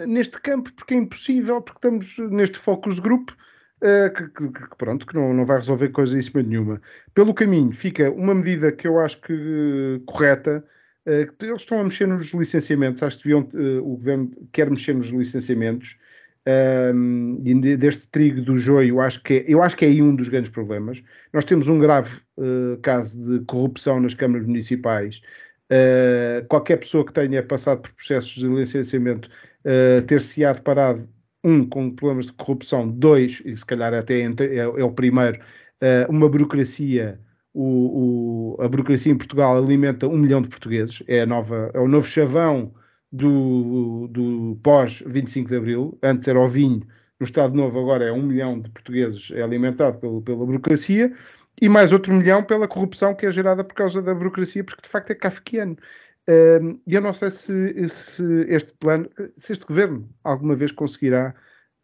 [0.07, 3.31] neste campo, porque é impossível, porque estamos neste focus group
[4.15, 6.81] que, que, que, pronto, que não, não vai resolver coisa em cima nenhuma.
[7.13, 10.63] Pelo caminho fica uma medida que eu acho que correta,
[11.05, 13.47] eles estão a mexer nos licenciamentos, acho que deviam,
[13.83, 15.97] o governo quer mexer nos licenciamentos,
[16.45, 20.29] e deste trigo do joio, acho que é, eu acho que é aí um dos
[20.29, 21.03] grandes problemas.
[21.33, 25.21] Nós temos um grave uh, caso de corrupção nas câmaras municipais,
[25.71, 29.29] Uh, qualquer pessoa que tenha passado por processos de licenciamento
[29.65, 31.07] uh, ter-se-á deparado,
[31.43, 36.09] um, com problemas de corrupção, dois, e se calhar até é, é, o primeiro, uh,
[36.09, 37.19] uma burocracia,
[37.53, 41.87] o, o, a burocracia em Portugal alimenta um milhão de portugueses, é, nova, é o
[41.87, 42.73] novo chavão
[43.11, 46.81] do, do pós-25 de Abril, antes era o vinho,
[47.19, 51.13] no Estado Novo agora é um milhão de portugueses, é alimentado pelo, pela burocracia,
[51.61, 54.89] e mais outro milhão pela corrupção que é gerada por causa da burocracia, porque de
[54.89, 55.77] facto é kafkiano.
[56.27, 61.35] E eu não sei se, se, este plano, se este governo alguma vez conseguirá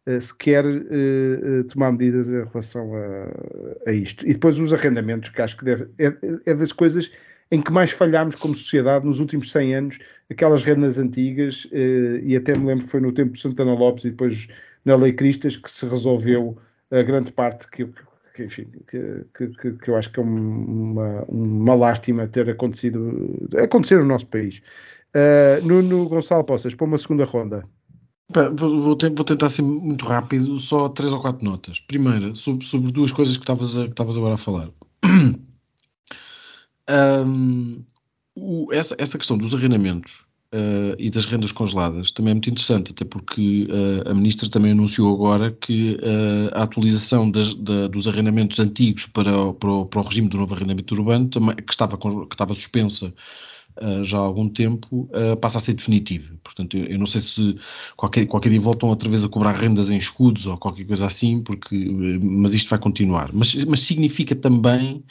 [0.06, 4.26] uh, sequer uh, tomar medidas em relação a, a, isto.
[4.26, 7.10] E depois os arrendamentos, que acho que deve, é, é, das coisas
[7.50, 9.98] em que mais falhámos como sociedade nos últimos 100 anos,
[10.30, 14.10] aquelas rendas antigas, e até me lembro que foi no tempo de Santana Lopes e
[14.10, 14.46] depois
[14.84, 16.56] na Lei Cristas que se resolveu
[16.92, 17.88] a grande parte que,
[18.40, 23.98] que, enfim, que, que, que, eu acho que é uma, uma lástima ter acontecido acontecer
[23.98, 24.62] no nosso país.
[25.14, 27.64] Uh, Nuno Gonçalo Poças, para uma segunda ronda.
[28.56, 31.80] Vou, vou, tentar ser muito rápido, só três ou quatro notas.
[31.80, 34.70] Primeira, sobre, sobre duas coisas que estavas, que estavas agora a falar.
[37.26, 37.82] um,
[38.36, 42.92] o, essa, essa questão dos arrendamentos uh, e das rendas congeladas também é muito interessante,
[42.92, 48.06] até porque uh, a Ministra também anunciou agora que uh, a atualização das, da, dos
[48.08, 51.96] arrendamentos antigos para, para, o, para o regime do novo arrendamento urbano, também, que, estava,
[51.96, 53.12] que estava suspensa
[54.02, 55.08] já há algum tempo,
[55.40, 56.36] passa a ser definitivo.
[56.42, 57.56] Portanto, eu, eu, não sei se
[57.96, 61.40] qualquer, qualquer dia voltam outra vez a cobrar rendas em escudos ou qualquer coisa assim,
[61.40, 61.88] porque,
[62.20, 63.30] mas isto vai continuar.
[63.32, 65.02] Mas, mas significa também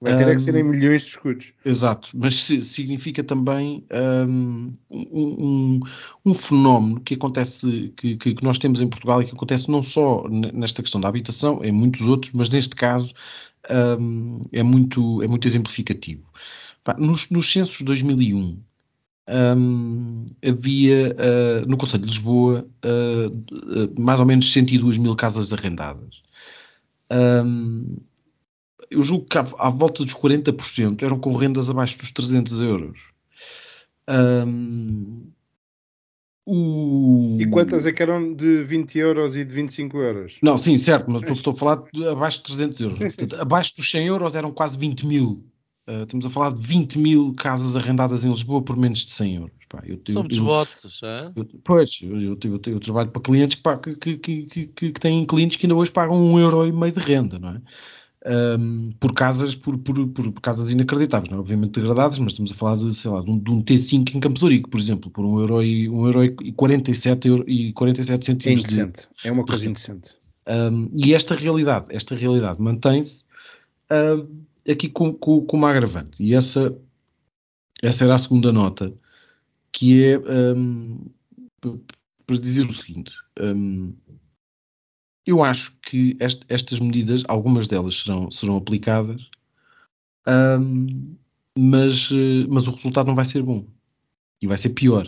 [0.00, 1.52] Vai ter um, que ser em milhões de escudos.
[1.64, 3.82] Exato, mas significa também
[4.28, 5.80] um, um,
[6.24, 10.28] um, fenómeno que acontece, que, que, nós temos em Portugal e que acontece não só
[10.28, 13.14] nesta questão da habitação, em muitos outros, mas neste caso
[14.52, 16.24] é, muito, é muito exemplificativo.
[16.98, 18.58] Nos, nos censos de 2001,
[20.46, 26.22] havia uh, no Conselho de Lisboa uh, mais ou menos 102 mil casas arrendadas.
[27.10, 27.96] Um,
[28.90, 33.00] eu julgo que à, à, volta dos 40% eram com rendas abaixo dos 300 euros.
[34.08, 35.30] Um,
[36.44, 37.36] o...
[37.40, 40.38] E quantas é que eram de 20 euros e de 25 euros?
[40.42, 42.98] Não, sim, certo, mas estou a falar de abaixo de 300 euros.
[42.98, 45.44] Portanto, abaixo dos 100 euros eram quase 20 mil
[45.88, 49.36] Uh, estamos a falar de 20 mil casas arrendadas em Lisboa por menos de 100
[49.36, 49.56] euros.
[49.68, 51.30] Pá, eu, Somos votos, é?
[51.36, 55.24] eu, Pois, eu, eu, eu, trabalho para clientes que, pá, que, que, que, que, têm
[55.24, 57.62] clientes que ainda hoje pagam um euro e meio de renda, não é?
[58.28, 61.40] Um, por casas por, por, por, casas inacreditáveis, não é?
[61.40, 64.18] obviamente degradadas, mas estamos a falar de, sei lá, de um, de um T5 em
[64.18, 67.72] Campo de Rico, por exemplo, por um euro e, um euro e 47, euro, e
[67.72, 68.76] 47 centímetros.
[68.76, 70.16] É indecente, de, é uma coisa indecente.
[70.48, 73.22] Um, e esta realidade, esta realidade mantém-se
[73.92, 74.28] uh,
[74.68, 76.76] aqui com, com, com, uma agravante, e essa,
[77.80, 78.92] essa era a segunda nota,
[79.70, 80.98] que é um,
[82.26, 83.14] para dizer o seguinte,
[85.26, 89.28] eu acho que est estas medidas, algumas delas serão, serão aplicadas,
[90.26, 91.16] um,
[91.58, 92.10] mas,
[92.48, 93.66] mas o resultado não vai ser bom
[94.40, 95.06] e vai ser pior.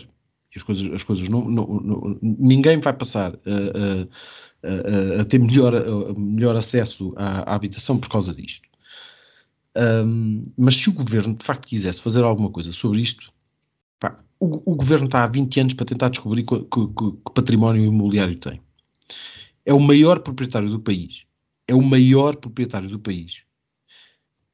[0.53, 5.25] E as coisas, as coisas não, não, não ninguém vai passar a, a, a, a
[5.25, 5.73] ter melhor,
[6.17, 8.67] melhor acesso à, à, habitação por causa disto.
[9.77, 13.31] Um, mas se o governo de facto quisesse fazer alguma coisa sobre isto,
[13.99, 17.83] pá, o, o, governo está há 20 anos para tentar descobrir que, que, que património
[17.83, 18.59] imobiliário tem
[19.69, 21.27] é o maior proprietário do país.
[21.67, 23.43] É o maior proprietário do país.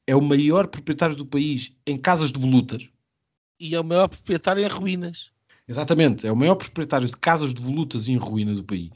[0.05, 2.89] É o maior proprietário do país em casas de volutas.
[3.57, 5.31] E é o maior proprietário em ruínas.
[5.65, 8.91] Exatamente, é o maior proprietário de casas de volutas e em ruína do país.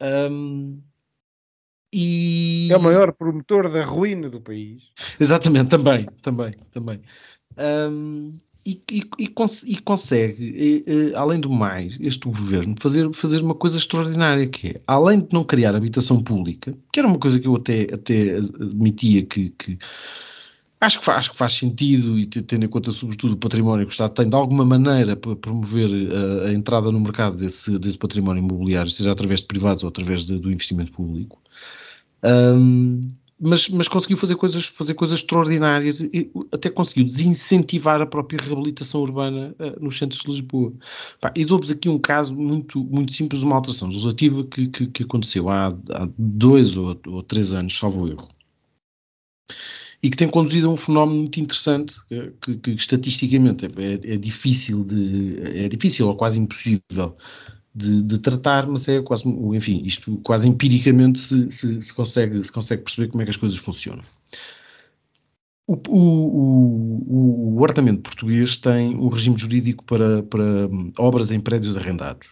[0.00, 0.80] Um,
[1.92, 2.68] e...
[2.70, 4.92] É o maior promotor da ruína do país.
[5.18, 7.02] Exatamente, também, também, também.
[7.58, 9.34] Um, e, e, e,
[9.66, 15.20] e consegue, além do mais, este governo fazer, fazer uma coisa extraordinária, que é, além
[15.20, 19.48] de não criar habitação pública, que era uma coisa que eu até, até admitia que,
[19.58, 19.78] que
[20.82, 23.92] acho, que faz, acho que faz sentido, e tendo em conta sobretudo o património que
[23.92, 27.96] o Estado tem, de alguma maneira, para promover a, a entrada no mercado desse, desse
[27.96, 31.40] património imobiliário, seja através de privados ou através de, do investimento público.
[32.22, 38.38] Um, mas, mas conseguiu fazer coisas, fazer coisas extraordinárias e até conseguiu desincentivar a própria
[38.42, 40.72] reabilitação urbana uh, nos centros de Lisboa.
[41.20, 45.02] Pá, e dou-vos aqui um caso muito, muito simples, uma alteração legislativa que, que, que
[45.04, 48.28] aconteceu há, há dois ou, ou, três anos, salvo erro,
[50.02, 54.16] e que tem conduzido a um fenómeno muito interessante, eh, que, que estatisticamente é, é,
[54.16, 57.16] difícil de, é difícil ou quase impossível
[57.74, 62.50] de, de, tratar, mas é quase, enfim, isto quase empiricamente se, se, se, consegue, se
[62.50, 64.04] consegue perceber como é que as coisas funcionam.
[65.66, 71.76] O, o, o, o português tem um regime jurídico para, para hum, obras em prédios
[71.76, 72.30] arrendados.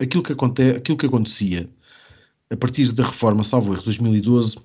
[0.00, 1.68] Aquilo que, aconte, aquilo que acontecia
[2.50, 4.56] a partir da reforma, salvo erro, 2012,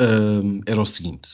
[0.00, 1.28] um, era o seguinte: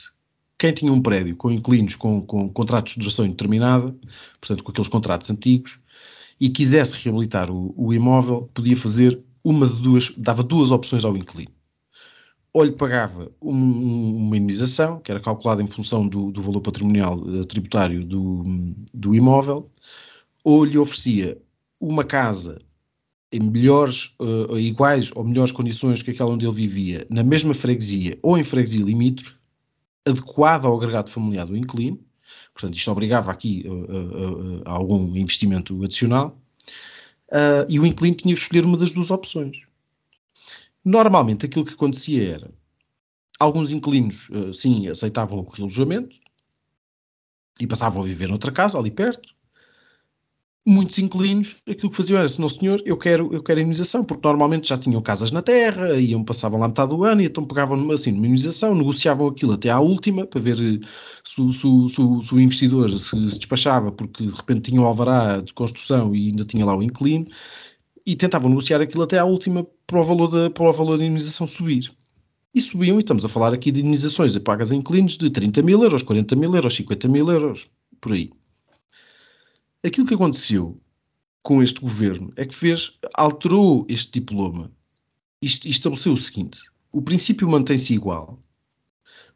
[0.57, 3.95] quem tinha um prédio com inquilinos com, com contratos de duração indeterminada,
[4.41, 5.79] portanto com aqueles contratos antigos,
[6.39, 11.17] e quisesse reabilitar o, o imóvel, podia fazer uma de duas, dava duas opções ao
[11.17, 11.51] inquilino.
[12.53, 17.17] Ou lhe pagava um, uma indemnização, que era calculada em função do, do valor patrimonial
[17.19, 18.43] uh, tributário do,
[18.93, 19.69] do imóvel,
[20.43, 21.37] ou lhe oferecia
[21.79, 22.57] uma casa
[23.31, 28.17] em melhores, uh, iguais ou melhores condições que aquela onde ele vivia, na mesma freguesia
[28.23, 29.33] ou em freguesia limítrofe,
[30.05, 31.99] adequada ao agregado familiar do inquilino,
[32.53, 36.37] Portanto, isto obrigava aqui uh, uh, a algum investimento adicional.
[37.29, 39.61] Uh, e o inquilino tinha que escolher uma das duas opções.
[40.83, 42.51] Normalmente, aquilo que acontecia era
[43.39, 46.15] alguns inquilinos, sim, aceitavam o relojamento
[47.59, 49.33] e passavam a viver noutra casa ali perto
[50.69, 54.27] muitos inquilinos, aquilo que faziam era, se não senhor, eu quero, eu quero imunização, porque
[54.27, 57.91] normalmente já tinham casas na terra, iam, passavam lá metade do ano, e então pegavam
[57.91, 60.79] assim, numa imunização, negociavam aquilo até à última, para ver eh,
[61.25, 65.41] se, se, se, se o investidor se, se, despachava, porque de repente tinha o alvará
[65.41, 67.25] de construção e ainda tinha lá o inquilino,
[68.05, 71.05] e tentavam negociar aquilo até à última para o valor da, para o valor da
[71.05, 71.91] imunização subir.
[72.53, 75.61] E subiam, e estamos a falar aqui de indenizações a pagas a inquilinos de 30
[75.63, 77.67] mil euros, 40 mil euros, 50 mil euros,
[78.01, 78.31] por aí.
[79.83, 80.79] Aquilo que aconteceu
[81.41, 84.71] com este governo é que fez, alterou este diploma
[85.41, 86.61] e estabeleceu o seguinte:
[86.91, 88.43] o princípio mantém-se igual,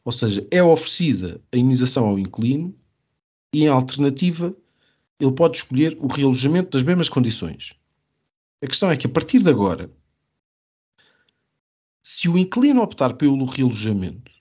[0.03, 2.75] ou seja, é oferecida a imunização ao inquilino
[3.53, 4.53] e, em alternativa,
[5.17, 7.71] ele pode escolher o realojamento das mesmas condições.
[8.62, 9.89] A questão é que, a partir de agora,
[12.01, 14.32] se o inquilino optar pelo realojamento,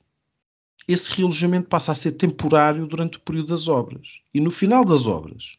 [0.88, 4.20] esse realojamento passa a ser temporário durante o período das obras.
[4.34, 5.56] E no final das obras,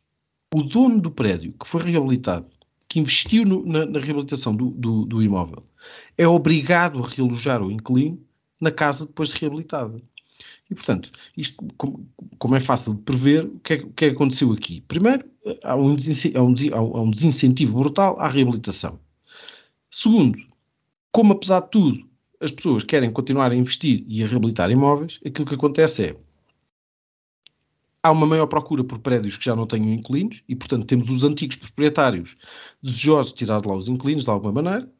[0.53, 2.47] o dono do prédio que foi reabilitado,
[2.87, 5.63] que investiu no, na, na, reabilitação do, do, do, imóvel,
[6.17, 8.21] é obrigado a realojar o inquilino
[8.61, 9.99] na casa depois de reabilitada.
[10.69, 14.51] E, portanto, isto, como, como é fácil de prever, o que, é, que, é aconteceu
[14.51, 14.81] aqui?
[14.81, 15.25] Primeiro,
[15.63, 15.95] há um,
[16.73, 18.99] há um desincentivo brutal à reabilitação.
[19.89, 20.37] Segundo,
[21.11, 25.47] como apesar de tudo as pessoas querem continuar a investir e a reabilitar imóveis, aquilo
[25.47, 26.15] que acontece é
[28.03, 31.23] há uma maior procura por prédios que já não tenham inquilinos e, portanto, temos os
[31.23, 32.35] antigos proprietários
[32.81, 34.91] desejosos de tirar de lá os inquilinos de alguma maneira.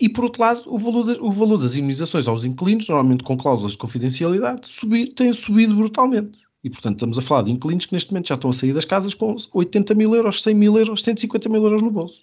[0.00, 3.36] E, por outro lado, o valor, de, o valor das indemnizações aos inquilinos, normalmente com
[3.36, 6.38] cláusulas de confidencialidade, subir, tem subido brutalmente.
[6.64, 8.84] E, portanto, estamos a falar de inquilinos que neste momento já estão a sair das
[8.84, 12.22] casas com 80 mil euros, 100 mil euros, 150 mil euros no bolso.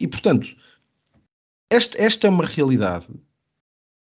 [0.00, 0.48] E, portanto,
[1.68, 3.06] esta, esta é uma realidade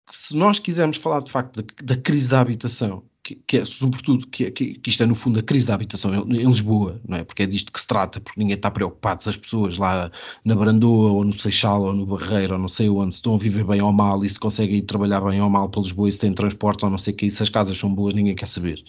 [0.06, 3.64] que, se nós quisermos falar de facto da, da crise da habitação que, que é,
[3.64, 7.00] sobretudo, que, que, que, isto é no fundo a crise da habitação em, em, Lisboa,
[7.06, 7.24] não é?
[7.24, 10.10] Porque é disto que se trata, porque ninguém está preocupado se as pessoas lá
[10.44, 13.64] na Brandoa, ou no Seixal, ou no Barreiro, ou não sei onde, estão a viver
[13.64, 16.18] bem ou mal, e se conseguem ir trabalhar bem ou mal para Lisboa, e se
[16.18, 18.46] têm transportes ou não sei o que, e se as casas são boas, ninguém quer
[18.46, 18.82] saber.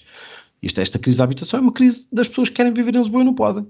[0.61, 3.23] Isto, esta crise da habitação é uma crise das pessoas que querem viver em Lisboa
[3.23, 3.67] e não podem.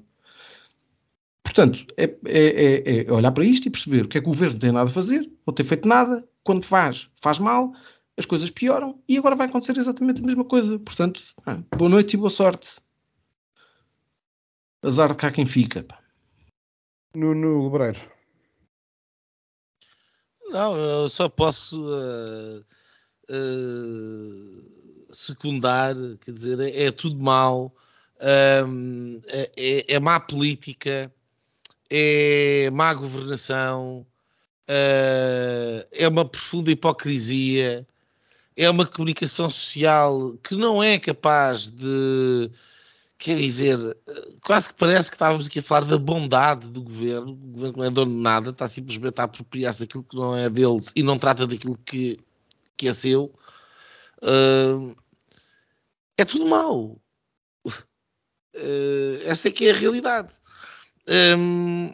[1.44, 4.32] Portanto, é, é, é, é olhar para isto e perceber o que é que o
[4.32, 7.74] governo tem nada a fazer, não tem feito nada, quando faz, faz mal,
[8.18, 10.78] as coisas pioram e agora vai acontecer exatamente a mesma coisa.
[10.80, 11.22] Portanto,
[11.78, 12.78] boa noite e boa sorte.
[14.84, 15.86] Azar de cá quem fica.
[17.14, 18.00] No, no Lebreiro.
[20.50, 22.60] Não, eu só posso uh,
[23.30, 25.96] uh, secundar,
[26.26, 27.74] quer dizer, é, é tudo mau,
[28.68, 31.14] um, é, é, é, má política,
[31.90, 34.06] é má governação,
[34.70, 37.88] uh, é uma profunda hipocrisia,
[38.56, 42.52] é uma comunicação social que não é capaz de.
[43.18, 43.78] Quer dizer,
[44.42, 47.34] quase que parece que estávamos aqui a falar da bondade do governo.
[47.34, 50.50] O governo não é dono de nada, está simplesmente a apropriar-se daquilo que não é
[50.50, 52.20] deles e não trata daquilo que,
[52.76, 53.32] que é seu.
[54.24, 54.96] Uh,
[56.18, 57.00] é tudo mau.
[58.56, 60.34] Uh, essa é que é a realidade.
[61.38, 61.94] Um,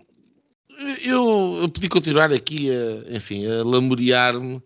[1.04, 4.62] eu, eu podia continuar aqui a, enfim, a lamorear-me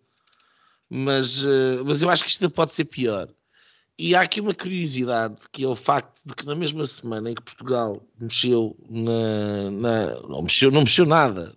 [0.93, 3.29] mas, uh, mas eu acho que isto ainda pode ser pior.
[3.97, 7.35] E há aqui uma curiosidade, que é o facto de que na mesma semana em
[7.35, 9.71] que Portugal mexeu na.
[9.71, 11.55] na não, mexeu, não mexeu nada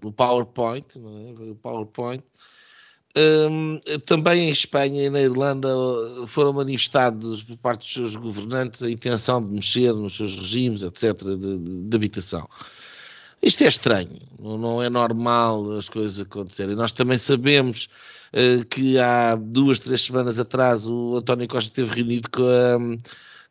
[0.00, 1.50] no PowerPoint, é?
[1.50, 2.22] o PowerPoint,
[3.16, 5.68] um, também em Espanha e na Irlanda
[6.28, 11.14] foram manifestados por parte dos seus governantes a intenção de mexer nos seus regimes, etc.,
[11.24, 12.46] de, de habitação.
[13.46, 16.74] Isto é estranho, não é normal as coisas acontecerem.
[16.74, 17.88] Nós também sabemos
[18.32, 22.76] eh, que há duas, três semanas atrás o António Costa esteve reunido com a,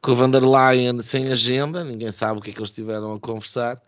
[0.02, 3.14] com a van der Leyen sem agenda, ninguém sabe o que é que eles estiveram
[3.14, 3.82] a conversar.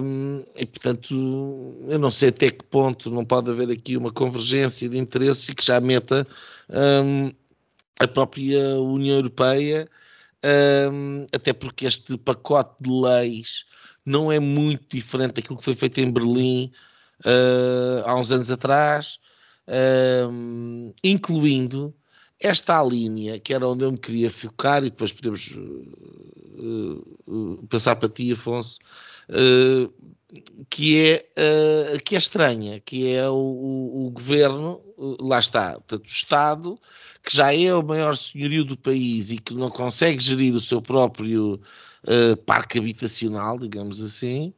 [0.00, 1.14] Um, e portanto,
[1.90, 5.54] eu não sei até que ponto não pode haver aqui uma convergência de interesses e
[5.54, 6.26] que já meta
[7.04, 7.30] um,
[8.00, 9.86] a própria União Europeia,
[10.90, 13.66] um, até porque este pacote de leis
[14.04, 16.72] não é muito diferente daquilo que foi feito em Berlim
[17.24, 19.18] uh, há uns anos atrás
[20.28, 21.94] um, incluindo
[22.40, 27.94] esta linha, que era onde eu me queria focar, e depois podemos uh, uh, passar
[27.96, 28.78] para ti, Afonso,
[29.28, 29.92] uh,
[30.68, 31.28] que, é,
[32.04, 34.80] que é estranha, que é o, o, o governo,
[35.20, 36.78] lá está, portanto, o Estado,
[37.22, 40.80] que já é o maior senhorio do país e que não consegue gerir o seu
[40.80, 41.60] próprio
[42.46, 44.52] parque habitacional, digamos assim,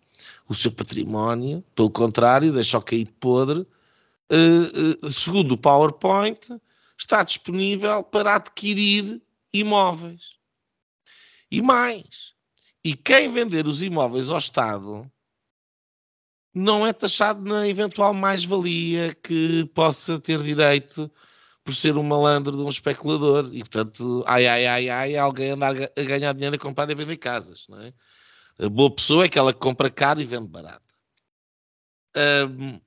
[0.48, 6.40] o seu património, pelo contrário, deixa o cair de podre, uh, segundo o PowerPoint,
[6.98, 9.20] está disponível para adquirir
[9.52, 10.34] imóveis.
[11.50, 12.34] E mais,
[12.82, 15.10] e quem vender os imóveis ao Estado
[16.52, 21.10] não é taxado na eventual mais-valia que possa ter direito
[21.64, 23.48] por ser um malandro de um especulador.
[23.52, 27.16] E, portanto, ai, ai, ai, ai, alguém andar a ganhar dinheiro a comprar e vender
[27.16, 27.66] casas.
[27.68, 27.92] Não é?
[28.58, 30.84] A boa pessoa é aquela que compra caro e vende barato.
[32.16, 32.80] Um,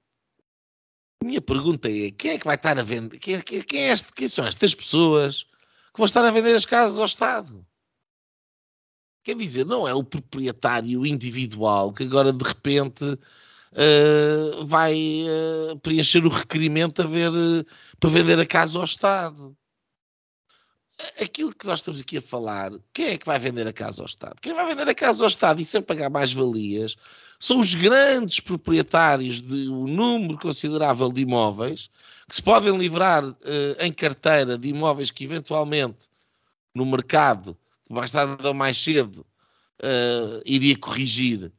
[1.24, 3.18] minha pergunta é: quem é que vai estar a vender?
[3.18, 6.66] Quem, quem, quem, é este, quem são estas pessoas que vão estar a vender as
[6.66, 7.66] casas ao Estado?
[9.24, 16.26] Quer dizer, não é o proprietário individual que agora de repente uh, vai uh, preencher
[16.26, 17.66] o requerimento a ver, uh,
[18.00, 19.56] para vender a casa ao Estado.
[21.22, 24.08] Aquilo que nós estamos aqui a falar, quem é que vai vender a casa ao
[24.08, 24.36] Estado?
[24.42, 26.96] Quem vai vender a casa ao Estado e sem pagar mais valias
[27.40, 31.90] são os grandes proprietários de um número considerável de imóveis
[32.28, 33.36] que se podem livrar uh,
[33.80, 36.10] em carteira de imóveis que eventualmente
[36.74, 37.56] no mercado,
[37.88, 39.26] mais tarde ou mais cedo,
[39.82, 41.52] uh, iria corrigir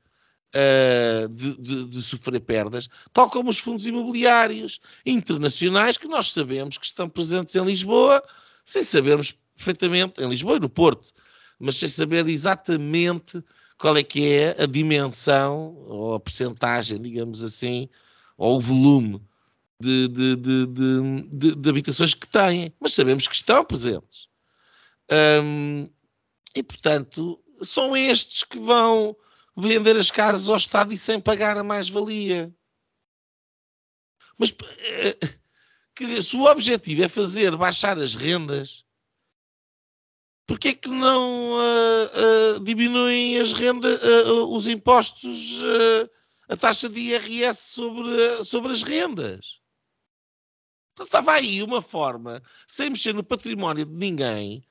[0.55, 6.79] uh, de, de, de, sofrer perdas, tal como os fundos imobiliários internacionais que nós sabemos
[6.79, 8.23] que estão presentes em Lisboa,
[8.65, 11.13] sem sabermos perfeitamente, em Lisboa e no Porto,
[11.59, 13.43] mas sem saber exatamente
[13.79, 17.89] qual é que é a dimensão ou a percentagem, digamos assim,
[18.37, 19.21] ou o volume
[19.81, 24.29] de, de, de, de, habitações que têm, mas sabemos que estão presentes.
[26.55, 29.17] E, portanto, são estes que vão
[29.61, 32.55] vender as casas ao Estado e sem pagar a mais-valia.
[34.39, 35.17] Mas, eh,
[35.97, 38.85] quer dizer, se o objetivo é fazer baixar as rendas,
[40.47, 45.59] porquê é que não uh, uh, diminuem as rendas, uh, os impostos,
[46.49, 49.61] a taxa de IRS sobre, sobre as rendas?
[50.93, 54.65] Então, estava aí uma forma, sem mexer no património de ninguém,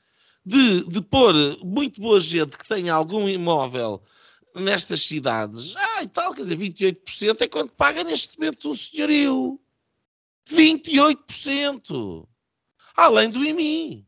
[0.46, 4.02] de, de pôr muito boa gente que tenha algum imóvel
[4.60, 5.76] nestas cidades.
[5.76, 9.60] Ah, e tal, quer dizer, 28% é quanto paga neste momento um senhorio.
[10.50, 12.28] 28%!
[12.96, 14.08] Além do IMI.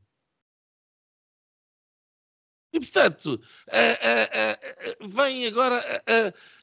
[2.71, 3.41] E, portanto,
[5.01, 5.83] vem agora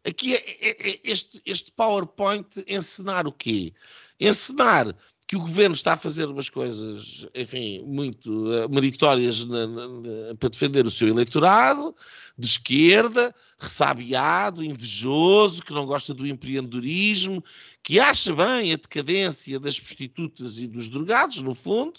[0.05, 0.35] aqui
[1.03, 3.75] este, este PowerPoint encenar o quê?
[4.21, 4.95] Encenar
[5.27, 10.35] que o governo está a fazer umas coisas, enfim, muito uh, meritórias na, na, na,
[10.39, 11.95] para defender o seu eleitorado,
[12.39, 17.43] de esquerda, ressabiado, invejoso, que não gosta do empreendedorismo,
[17.83, 21.99] que acha bem a decadência das prostitutas e dos drogados, no fundo,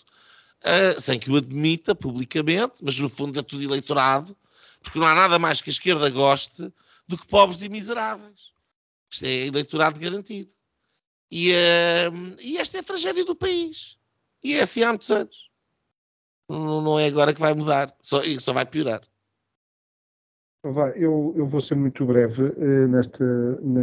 [0.63, 4.37] uh, sem que o admita publicamente, mas no fundo é tudo eleitorado,
[4.81, 6.71] porque não há nada mais que a esquerda goste
[7.05, 8.51] do que pobres e miseráveis.
[9.11, 10.56] Isto é eleitorado garantido.
[11.29, 13.97] E, uh, e esta é a tragédia do país.
[14.43, 15.49] E é assim há muitos anos.
[16.49, 19.01] Não, não é agora que vai mudar, só, só vai piorar.
[20.95, 23.79] Eu, eu vou ser muito breve uh, nesta, na,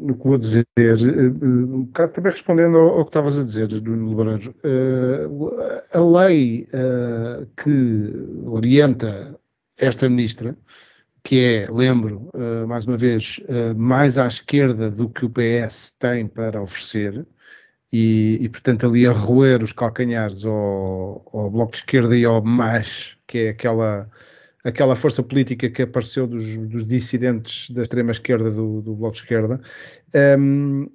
[0.00, 4.54] no que vou dizer, uh, também respondendo ao, ao que estavas a dizer, Nuno Lebreiro.
[4.64, 5.50] Uh,
[5.92, 6.68] a lei
[7.56, 8.12] que
[8.46, 9.38] orienta
[9.76, 10.56] esta ministra
[11.28, 15.94] que é, lembro, uh, mais uma vez, uh, mais à esquerda do que o PS
[15.98, 17.26] tem para oferecer,
[17.92, 22.42] e, e, portanto ali a roer os calcanhares ao, ao, Bloco de Esquerda e ao
[22.42, 24.08] MAS, que é aquela,
[24.64, 29.60] aquela força política que apareceu dos, dos dissidentes da extrema-esquerda do, do, Bloco de Esquerda,
[30.14, 30.86] um, ehm,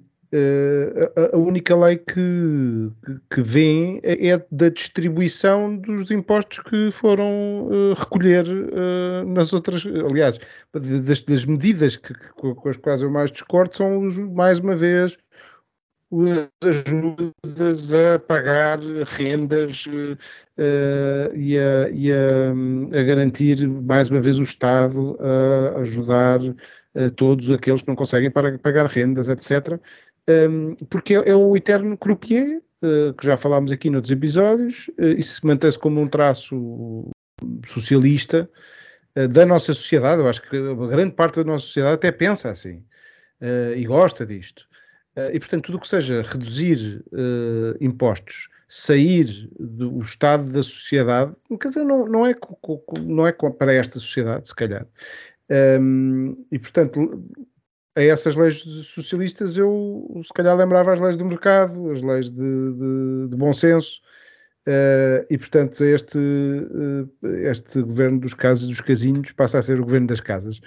[1.16, 2.90] a, a, única lei que,
[3.30, 9.84] que, vem é, é da distribuição dos impostos que foram uh, recolher uh, nas outras.
[9.86, 10.38] Aliás,
[10.72, 15.16] das, das medidas que, com as quais eu mais discordo são, os, mais uma vez,
[16.62, 19.86] as ajudas a pagar rendas
[21.34, 26.40] e, a, e a, a, garantir, mais uma vez, o Estado a ajudar
[27.16, 29.80] todos aqueles que não conseguem pagar rendas, etc
[30.28, 35.22] um, porque é, é, o eterno croupier, uh, que já falámos aqui noutros episódios, uh,
[35.22, 37.10] se mantém-se como um traço
[37.66, 38.48] socialista
[39.16, 40.22] uh, da nossa sociedade.
[40.22, 40.48] Eu acho que
[40.88, 42.84] grande parte da nossa sociedade até pensa assim
[43.76, 44.66] e gosta disto.
[45.34, 47.04] e, portanto, tudo o que seja reduzir
[47.78, 52.34] impostos, sair do estado da sociedade, quer dizer, não, não, é,
[53.02, 54.86] não é para esta sociedade, se calhar.
[55.78, 57.22] Um, e, portanto,
[57.96, 62.72] a essas leis socialistas eu se calhar lembrava as leis do mercado, as leis de,
[62.72, 64.00] de, de bom senso,
[64.66, 69.84] uh, e portanto este, uh, este governo dos casos dos casinhos passa a ser o
[69.84, 70.60] governo das casas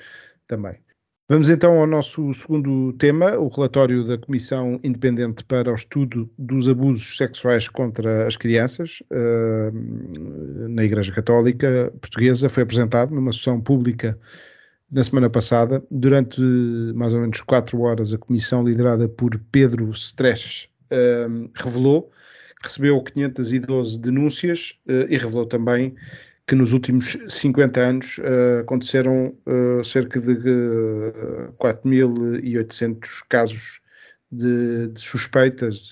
[0.47, 0.77] também.
[1.29, 6.69] Vamos então ao nosso segundo tema, o relatório da Comissão Independente para o Estudo dos
[6.69, 12.47] Abusos Sexuais contra as Crianças uh, na Igreja Católica Portuguesa.
[12.47, 14.17] Foi apresentado numa sessão pública
[14.91, 15.83] na semana passada.
[15.91, 16.41] Durante
[16.95, 22.11] mais ou menos quatro horas, a comissão liderada por Pedro Stresch uh, revelou
[22.61, 25.95] que recebeu 512 denúncias uh, e revelou também
[26.47, 30.33] que nos últimos 50 anos uh, aconteceram uh, cerca de
[31.59, 33.81] 4.800 casos
[34.31, 35.91] de, de suspeitas,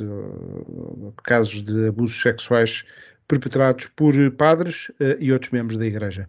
[1.23, 2.83] casos de abusos sexuais
[3.27, 6.27] perpetrados por padres e outros membros da Igreja.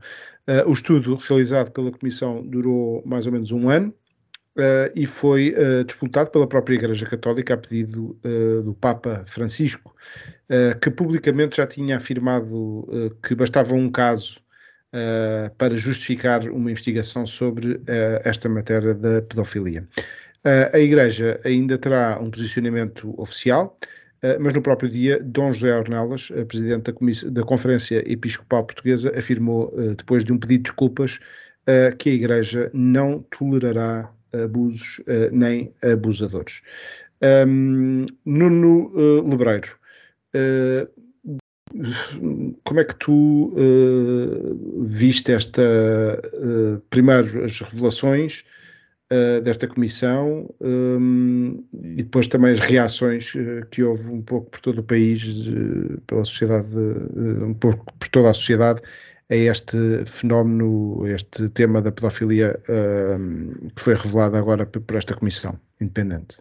[0.48, 3.92] Uh, o estudo realizado pela Comissão durou mais ou menos um ano
[4.56, 8.16] uh, e foi uh, disputado pela própria Igreja Católica a pedido
[8.64, 9.94] do Papa Francisco,
[10.80, 12.86] que publicamente já tinha afirmado
[13.26, 14.40] que bastava um caso
[15.58, 17.80] para justificar uma investigação sobre
[18.22, 19.86] esta matéria da pedofilia.
[20.72, 23.86] a Igreja ainda terá um posicionamento oficial, eh,
[24.40, 29.72] mas no próprio dia, Dom José Ornelas, eh, presidente da, da Conferência Episcopal Portuguesa, afirmou,
[29.76, 31.18] eh, depois de um pedido de desculpas,
[31.98, 35.02] que a Igreja não tolerará abusos
[35.32, 36.62] nem abusadores.
[38.24, 38.92] Nuno
[39.28, 39.72] Lebreiro,
[42.62, 43.52] como é que tu
[44.80, 46.22] viste esta,
[46.88, 48.44] primeiro, as revelações
[49.12, 54.60] uh, desta comissão um, e depois também as reações uh, que houve um pouco por
[54.60, 55.24] todo o país,
[56.06, 58.80] pela sociedade, um pouco por toda a sociedade,
[59.28, 59.76] a este
[60.06, 62.60] fenómeno, a este tema da pedofilia
[63.74, 66.38] que foi revelado agora por esta comissão independente.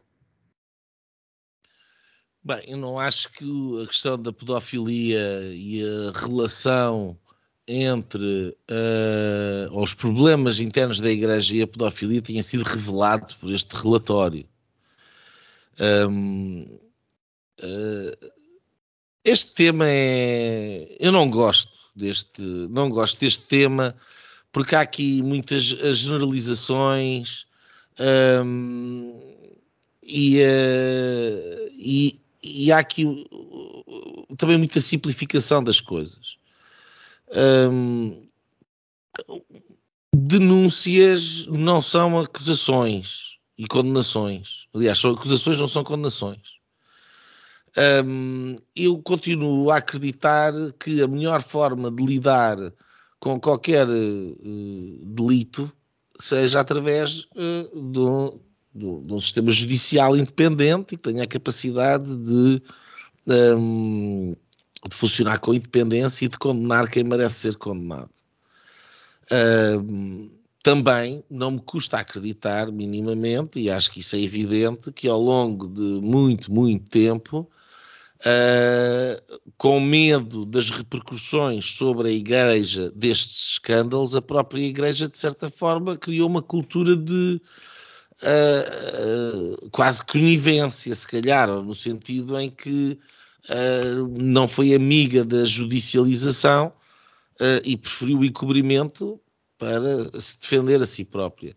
[2.43, 7.17] Bem, eu não acho que a questão da pedofilia e a relação
[7.67, 13.75] entre uh, os problemas internos da Igreja e a pedofilia tenha sido revelado por este
[13.75, 14.45] relatório.
[15.79, 16.77] Um, uh,
[17.61, 18.17] eh,
[19.23, 20.95] este tema é.
[20.99, 23.95] Eu não gosto deste, não gosto deste tema
[24.51, 27.45] porque há aqui muitas generalizações
[28.45, 29.19] um,
[30.01, 33.25] e, uh, e, e há aqui
[34.37, 36.37] também muita simplificação das coisas.
[40.13, 44.67] Denúncias não são acusações e condenações.
[44.73, 46.55] Aliás, são acusações, não são condenações.
[48.75, 52.57] Eu continuo a acreditar que a melhor forma de lidar
[53.19, 55.71] com qualquer uh, delito
[56.19, 58.39] seja através uh, do,
[58.73, 62.61] do, de um sistema judicial independente e que tenha a capacidade de,
[63.57, 64.35] um,
[64.89, 68.09] de funcionar com independência e de condenar quem merece ser condenado.
[69.31, 70.29] Um,
[70.63, 75.67] também não me custa acreditar minimamente, e acho que isso é evidente, que ao longo
[75.67, 77.49] de muito, muito tempo,
[78.21, 85.49] uh, com medo das repercussões sobre a Igreja destes escândalos, a própria Igreja, de certa
[85.51, 87.39] forma, criou uma cultura de
[88.23, 92.99] uh, quase conivência, se calhar, no sentido em que
[93.49, 96.67] uh, não foi amiga da judicialização
[97.41, 99.19] uh, e preferiu o encobrimento
[99.57, 101.55] para se defender a si própria.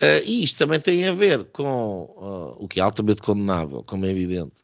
[0.00, 4.10] Uh, e isto também tem a ver com o que é altamente condenável, como é
[4.10, 4.62] evidente.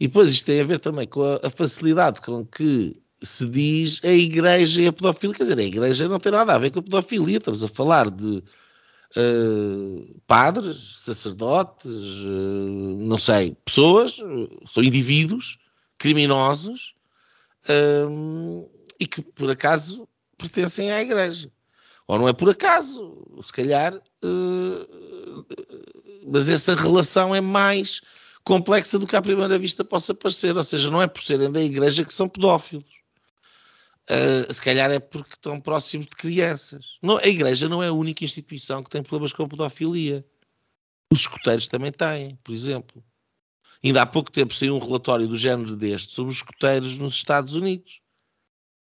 [0.00, 4.00] E depois isto tem a ver também com a, a facilidade com que se diz
[4.02, 5.36] a igreja e a pedofilia.
[5.36, 7.38] Quer dizer, a igreja não tem nada a ver com a pedofilia.
[7.38, 8.42] Estamos a falar de
[9.16, 14.18] uh, padres, sacerdotes, uh, não sei, pessoas,
[14.66, 15.58] são indivíduos
[15.98, 16.94] criminosos
[17.68, 21.50] uh, e que por acaso pertencem à igreja.
[22.06, 23.98] Ou não é por acaso, se calhar,
[26.26, 28.00] mas essa relação é mais
[28.44, 30.56] complexa do que à primeira vista possa parecer.
[30.56, 33.01] Ou seja, não é por serem da igreja que são pedófilos.
[34.10, 36.98] Uh, se calhar é porque estão próximos de crianças.
[37.00, 40.26] Não, a igreja não é a única instituição que tem problemas com pedofilia.
[41.12, 43.02] Os escuteiros também têm, por exemplo.
[43.84, 47.54] Ainda há pouco tempo saiu um relatório do género deste sobre os escuteiros nos Estados
[47.54, 48.00] Unidos.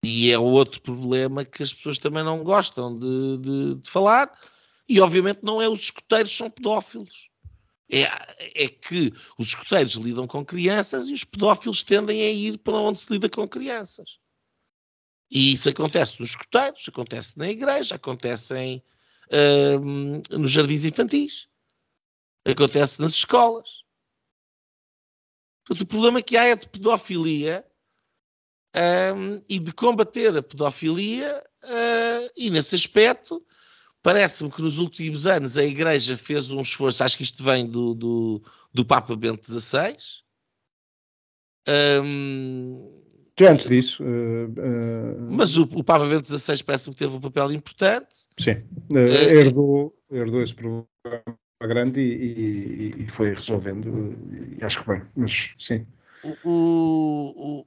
[0.04, 4.32] E é outro problema que as pessoas também não gostam de, de, de falar.
[4.88, 7.30] E obviamente não é os escuteiros são pedófilos.
[7.90, 8.02] É,
[8.64, 12.98] é que os escuteiros lidam com crianças e os pedófilos tendem a ir para onde
[12.98, 14.18] se lida com crianças.
[15.34, 18.82] E isso acontece nos escuteiros, acontece na igreja, acontece em,
[19.28, 21.48] uh, nos jardins infantis,
[22.44, 23.82] acontece nas escolas.
[25.64, 27.64] Portanto, o problema que há é de pedofilia
[29.16, 33.42] um, e de combater a pedofilia, uh, e nesse aspecto,
[34.02, 37.94] parece-me que nos últimos anos a Igreja fez um esforço, acho que isto vem do,
[37.94, 39.96] do, do Papa Bento XVI.
[43.36, 44.02] Que antes disso.
[44.02, 48.28] Uh, uh, Mas o, o Papa Bento XVI parece-me que teve um papel importante.
[48.38, 48.62] Sim,
[48.92, 50.86] uh, herdou, herdou esse problema
[51.62, 54.16] grande e, e, e foi resolvendo,
[54.58, 55.86] e acho que bem, mas sim.
[56.44, 57.64] O,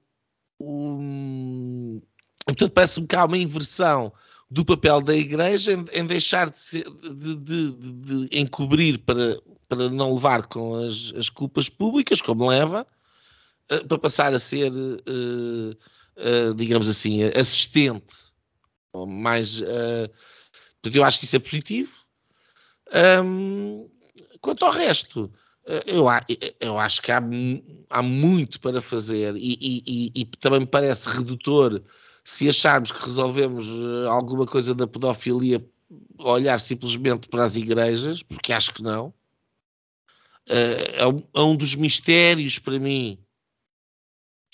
[0.60, 2.02] o, o,
[2.46, 4.12] portanto, parece-me que há uma inversão
[4.50, 9.90] do papel da Igreja em, em deixar de, ser, de, de, de, encobrir para, para
[9.90, 12.86] não levar com as, as culpas públicas, como leva,
[13.68, 15.72] para passar a ser, uh,
[16.18, 18.26] uh, digamos assim, assistente.
[19.08, 21.92] Mais, portanto, eu acho que isso é positivo.
[24.40, 25.30] Quanto ao resto,
[25.86, 26.06] eu,
[26.62, 27.22] eu acho que há,
[27.90, 31.84] há muito para fazer e, e, e, também me parece redutor
[32.24, 33.68] se acharmos que resolvemos
[34.08, 35.62] alguma coisa da pedofilia
[36.18, 39.14] olhar simplesmente para as igrejas, porque acho que não.
[40.48, 43.25] É um, é um dos mistérios para mim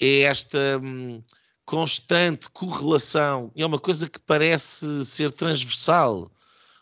[0.01, 1.21] é esta hum,
[1.63, 6.31] constante correlação, é uma coisa que parece ser transversal,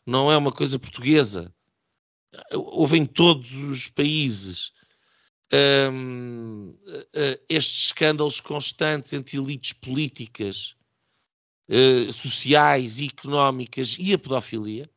[0.06, 1.54] não é uma coisa portuguesa.
[2.54, 4.72] Houve em todos os países
[5.92, 6.74] hum,
[7.14, 10.76] eh, estes escândalos constantes entre elites políticas,
[11.68, 14.90] eh, sociais e económicas e a pedofilia.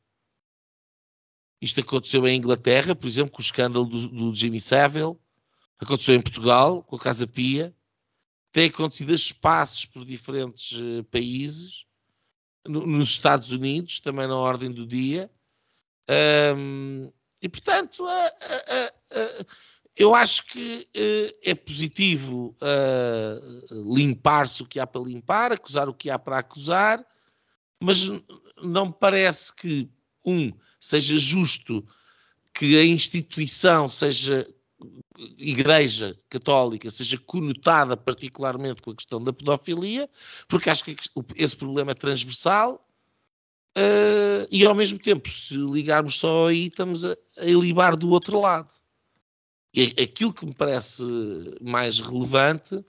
[1.61, 5.17] Isto aconteceu em Inglaterra, por exemplo, com o escândalo do, do Jimmy Savile,
[5.79, 7.75] aconteceu em Portugal, com a Casa Pia,
[8.53, 11.87] tem acontecido a espaços por diferentes uh, países,
[12.69, 15.31] no, nos Estados Unidos, também na ordem do dia.
[16.55, 19.47] Um, e, portanto, uh, uh,
[19.97, 20.89] eu acho que
[21.45, 22.57] é positivo
[23.71, 27.05] limpar-se o que há para limpar, acusar o que há para acusar,
[27.79, 28.09] mas
[28.63, 29.91] não me parece que,
[30.25, 30.51] um,
[30.81, 31.87] seja justo
[32.55, 34.49] que a instituição seja
[35.39, 40.09] Igreja Católica seja conotada particularmente com a questão da pedofilia,
[40.49, 40.97] porque acho que
[41.37, 42.87] esse problema é transversal
[43.77, 48.41] uh, e ao mesmo tempo, se ligarmos só aí, estamos a, a libar do outro
[48.41, 48.71] lado.
[49.75, 51.03] E aquilo que me parece
[51.61, 52.85] mais relevante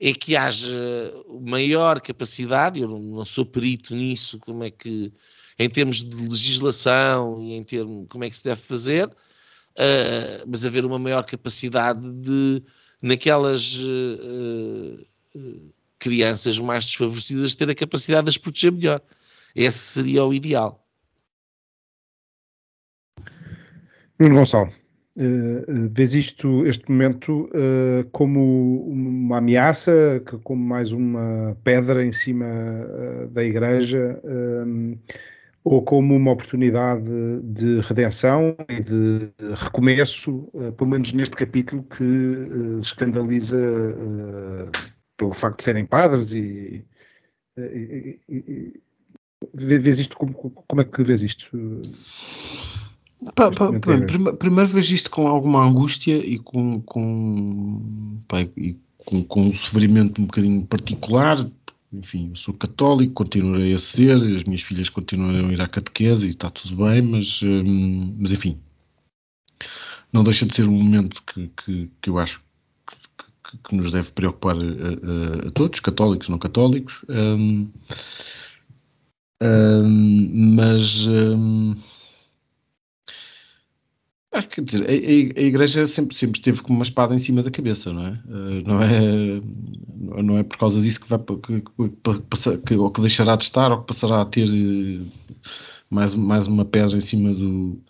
[0.00, 5.12] é que haja maior capacidade, eu não sou perito nisso, como é que,
[5.58, 9.10] em termos de legislação e em termos como é que se deve fazer,
[9.78, 12.62] uh, mas haver uma maior capacidade de,
[13.02, 19.00] naquelas uh, uh, crianças mais desfavorecidas, ter a capacidade de as proteger melhor.
[19.54, 20.82] Esse seria o ideal.
[24.18, 24.72] Nuno Gonçalo,
[25.16, 32.46] uh, vês isto, este momento, uh, como uma ameaça, como mais uma pedra em cima
[32.46, 34.20] uh, da igreja?
[35.66, 37.10] Ou como uma oportunidade
[37.42, 44.70] de redenção e de recomeço, uh, pelo menos neste capítulo que uh, escandaliza uh,
[45.16, 46.84] pelo facto de serem padres e,
[47.58, 48.80] e, e,
[49.52, 51.50] vês isto como, como é que vês isto?
[53.34, 59.24] Pá, pá, primeiro, primeiro vejo isto com alguma angústia e com, com, pá, e com,
[59.24, 61.44] com um sofrimento um bocadinho particular,
[61.98, 66.26] enfim, eu sou católico, continuarei a ser, as minhas filhas continuarão a ir à catequese
[66.26, 68.60] e está tudo bem, mas, hum, mas enfim,
[70.12, 72.40] não deixa de ser um momento que, que, que eu acho
[72.86, 77.70] que, que, nos deve preocupar a, a, a, todos, católicos, não católicos, hum,
[79.42, 81.06] hum, mas
[84.38, 87.50] ah, quer dizer, a, a, Igreja sempre, sempre esteve com uma espada em cima da
[87.50, 88.10] cabeça, não é?
[88.26, 93.00] Uh, não é, não é por causa disso que vai que, que, que, ou que
[93.00, 95.06] deixará de estar ou que passará a ter uh,
[95.88, 97.80] mais, mais uma pedra em cima do,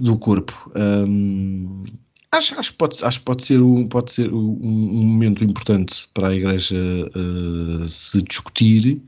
[0.00, 0.72] do corpo.
[0.74, 1.84] Um,
[2.32, 6.08] acho, acho, que pode, acho que pode ser, um, pode ser um, um momento importante
[6.14, 9.02] para a Igreja uh, se discutir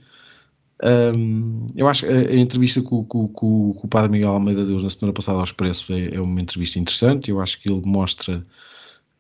[0.83, 5.13] um, eu acho que a, entrevista com, com, o Padre Miguel Almeida Deus na semana
[5.13, 7.31] passada ao Expresso é, é uma entrevista interessante.
[7.31, 8.47] Eu acho que ele mostra,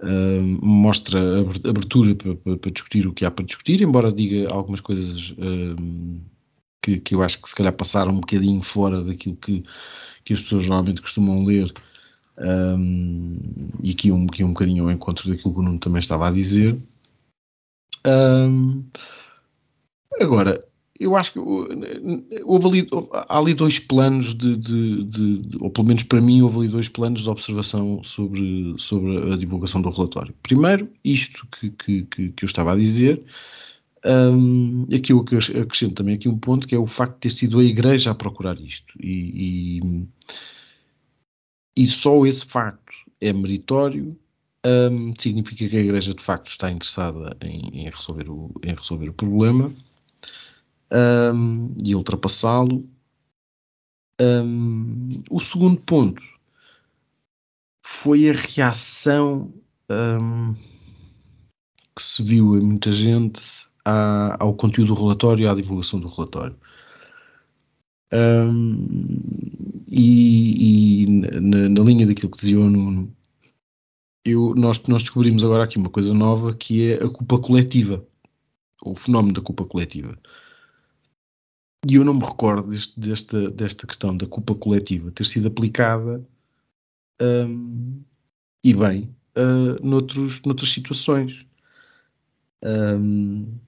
[0.02, 4.80] um, mostra abertura para, para, para, discutir o que há para discutir, embora diga algumas
[4.80, 6.20] coisas um,
[6.80, 9.64] que, que eu acho que se calhar passaram um bocadinho fora daquilo que,
[10.24, 11.72] que as pessoas normalmente costumam ler.
[13.82, 16.30] E aqui um, aqui um bocadinho ao encontro daquilo que o Nuno também estava a
[16.30, 16.78] dizer.
[20.20, 20.67] Agora,
[20.99, 25.86] eu acho que houve ali, há ali dois planos de, de, de, de, ou pelo
[25.86, 30.34] menos para mim houve ali dois planos de observação sobre, sobre a divulgação do relatório.
[30.42, 33.22] Primeiro, isto que, que, que, que eu estava a dizer,
[34.05, 37.61] um, aqui eu acrescento também aqui um ponto que é o facto de ter sido
[37.61, 40.07] a Igreja a procurar isto e, e,
[41.76, 44.16] e só esse facto é meritório
[44.66, 49.09] um, significa que a Igreja de facto está interessada em, em, resolver, o, em resolver
[49.09, 49.72] o problema
[50.93, 52.89] um, e ultrapassá-lo.
[54.20, 56.22] Um, o segundo ponto
[57.84, 59.53] foi a reação
[59.91, 60.55] um,
[61.95, 63.41] que se viu em muita gente
[63.84, 66.57] à, ao conteúdo do relatório e à divulgação do relatório.
[69.86, 71.07] E, e
[71.41, 73.14] na, na, linha daquilo que dizia o Nuno,
[74.24, 78.07] eu, nós, nós descobrimos agora aqui uma coisa nova que é a culpa coletiva,
[78.82, 80.18] o fenómeno da culpa coletiva.
[81.86, 86.26] E eu não me recordo deste, desta, desta questão da culpa coletiva ter sido aplicada
[87.20, 88.02] um,
[88.64, 91.46] e bem uh, noutros, noutras situações.
[92.64, 93.58] Um,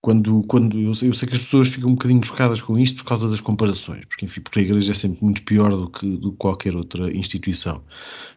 [0.00, 2.98] quando, quando eu sei, eu, sei, que as pessoas ficam um bocadinho chocadas com isto
[2.98, 6.16] por causa das comparações, porque enfim, porque a igreja é sempre muito pior do que,
[6.18, 7.82] do que qualquer outra instituição.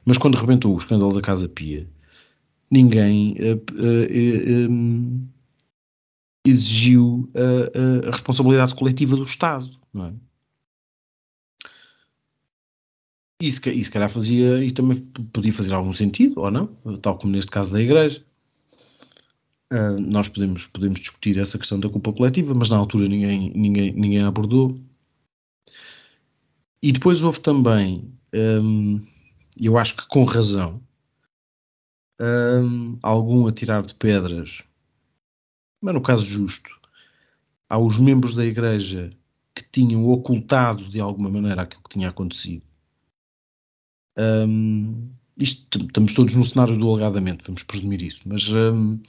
[0.06, 1.88] Mas quando rebentou o escândalo da Casa Pia,
[2.72, 5.28] ninguém uh, uh, um,
[6.50, 10.14] exigiu a, a, responsabilidade coletiva do Estado, não é?
[13.42, 15.00] E se, e se calhar fazia, e também
[15.32, 16.68] podia fazer algum sentido, ou não,
[17.02, 18.26] tal como neste caso da Igreja.
[19.72, 23.92] Uh, nós podemos, podemos discutir essa questão da culpa coletiva, mas na altura ninguém, ninguém,
[23.94, 24.80] ninguém abordou.
[26.82, 29.06] E depois houve também, hum,
[29.60, 30.82] eu acho que com razão,
[32.20, 34.64] hum, algum atirar de pedras,
[35.82, 36.70] mas no caso justo,
[37.70, 39.10] aos membros da igreja
[39.54, 42.64] que tinham ocultado de alguma maneira aquilo que tinha acontecido.
[44.18, 49.00] Um, isto, estamos todos no cenário do alegadamente, vamos presumir isso, mas um,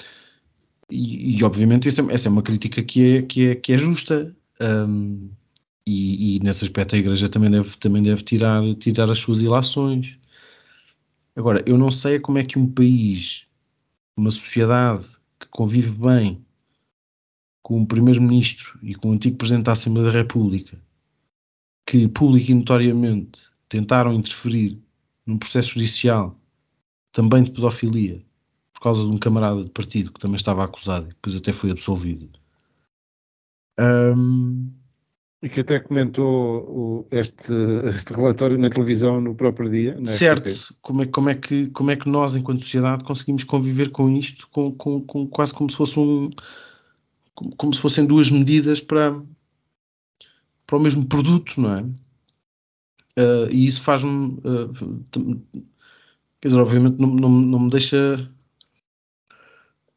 [0.90, 4.34] e, e, obviamente essa, essa, é uma crítica que é, que é, que é justa
[4.60, 5.30] um,
[5.86, 10.18] e, e, nesse aspecto a Igreja também deve, também deve tirar, tirar as suas ilações.
[11.34, 13.46] Agora, eu não sei como é que um país,
[14.16, 15.06] uma sociedade
[15.40, 16.44] que convive bem
[17.68, 20.78] com um primeiro-ministro e com o antigo presidente da Assembleia da República,
[21.86, 24.80] que público e notoriamente tentaram interferir
[25.26, 26.34] num processo judicial
[27.12, 28.24] também de pedofilia
[28.72, 31.70] por causa de um camarada de partido que também estava acusado e depois até foi
[31.70, 32.30] absolvido.
[33.78, 34.72] Um,
[35.42, 37.52] e que até comentou o, este,
[37.94, 39.94] este relatório na televisão no próprio dia.
[40.06, 44.08] Certo, como é, como, é que, como é que nós, enquanto sociedade, conseguimos conviver com
[44.08, 46.30] isto, com, com, com quase como se fosse um.
[47.38, 49.22] Como, como, se fossem duas medidas para,
[50.66, 51.82] para o mesmo produto, não é?
[53.16, 54.40] Uh, e isso faz-me.
[54.44, 55.40] Uh,
[56.40, 58.28] quer dizer, obviamente não, não, não me deixa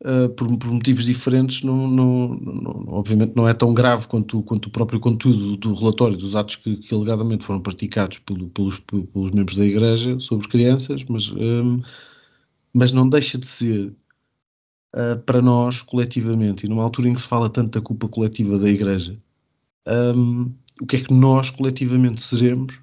[0.02, 4.72] uh, por, por, motivos diferentes, não, não, obviamente não é tão grave quanto, quanto o
[4.72, 9.58] próprio conteúdo do relatório dos atos que, que alegadamente foram praticados pelo, pelos, pelos membros
[9.58, 11.82] da Igreja sobre crianças, mas, um,
[12.72, 13.96] mas não deixa de ser
[14.96, 18.58] uh, para nós, coletivamente, e numa altura em que se fala tanto da culpa coletiva
[18.58, 19.14] da Igreja,
[19.88, 22.76] um, ehm, o que é que nós coletivamente seremos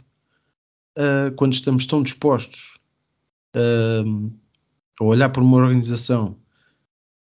[0.99, 2.79] uh, quando estamos tão dispostos
[3.57, 4.33] uh,
[5.01, 6.37] a olhar para uma organização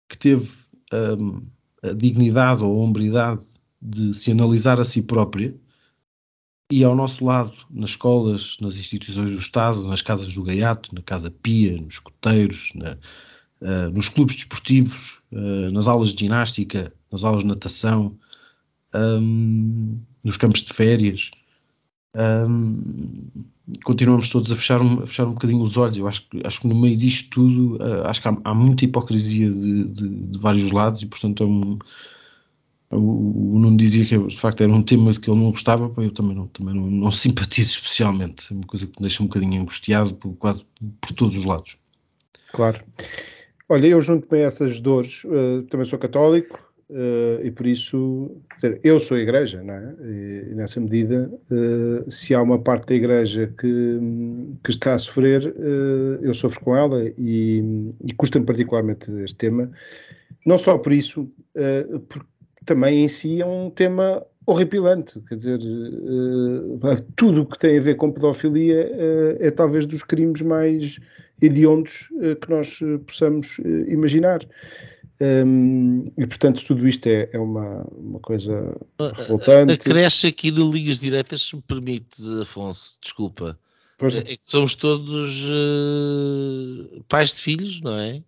[0.08, 0.50] que teve
[0.92, 1.42] um,
[1.82, 3.44] a dignidade ou a hombridade
[3.80, 5.54] de se analisar a si própria
[6.70, 11.02] e ao nosso lado, nas escolas, nas instituições do Estado, nas casas do Gaiato, na
[11.02, 12.98] Casa Pia, nos coteiros, na,
[13.60, 18.16] uh, nos clubes desportivos, uh, nas aulas de ginástica, nas aulas de natação,
[18.94, 21.30] um, nos campos de férias,
[22.16, 22.80] um,
[23.84, 25.96] continuamos todos a fechar, a fechar um bocadinho os olhos.
[25.96, 29.50] Eu acho, acho que no meio disto tudo, uh, acho que há, há, muita hipocrisia
[29.50, 31.78] de, de, de, vários lados e, portanto, é um,
[32.90, 36.36] o Nuno dizia que de facto era um tema que ele não gostava, eu também
[36.36, 38.52] não, também não, não simpatizo especialmente.
[38.52, 40.64] É uma coisa que me deixa um bocadinho angustiado por, quase
[41.00, 41.76] por todos os lados.
[42.52, 42.82] Claro.
[43.68, 48.80] Olha, eu junto-me a essas dores, uh, também sou católico, Uh, e por isso, dizer,
[48.84, 49.94] eu sou a igreja, não é?
[50.04, 53.98] E, nessa medida, uh, se há uma parte da igreja que,
[54.62, 55.52] que está a sofrer,
[56.22, 59.68] eu sofro com ela e, e custa-me particularmente este tema.
[60.46, 61.28] Não só por isso,
[62.08, 62.26] porque
[62.64, 65.58] também em si é um tema horripilante, quer dizer,
[67.16, 68.92] tudo o que tem a ver com pedofilia
[69.40, 71.00] é talvez dos crimes mais
[71.40, 72.08] hediondos
[72.40, 73.58] que nós possamos
[73.88, 74.40] imaginar.
[75.18, 78.76] Um, e portanto tudo isto é, é uma, uma coisa
[79.14, 79.72] revoltante.
[79.72, 83.58] Acresce aqui no Ligas Diretas, se me permite, Afonso, desculpa.
[83.98, 84.14] Pois.
[84.14, 88.22] É que somos todos uh, pais de filhos, não é?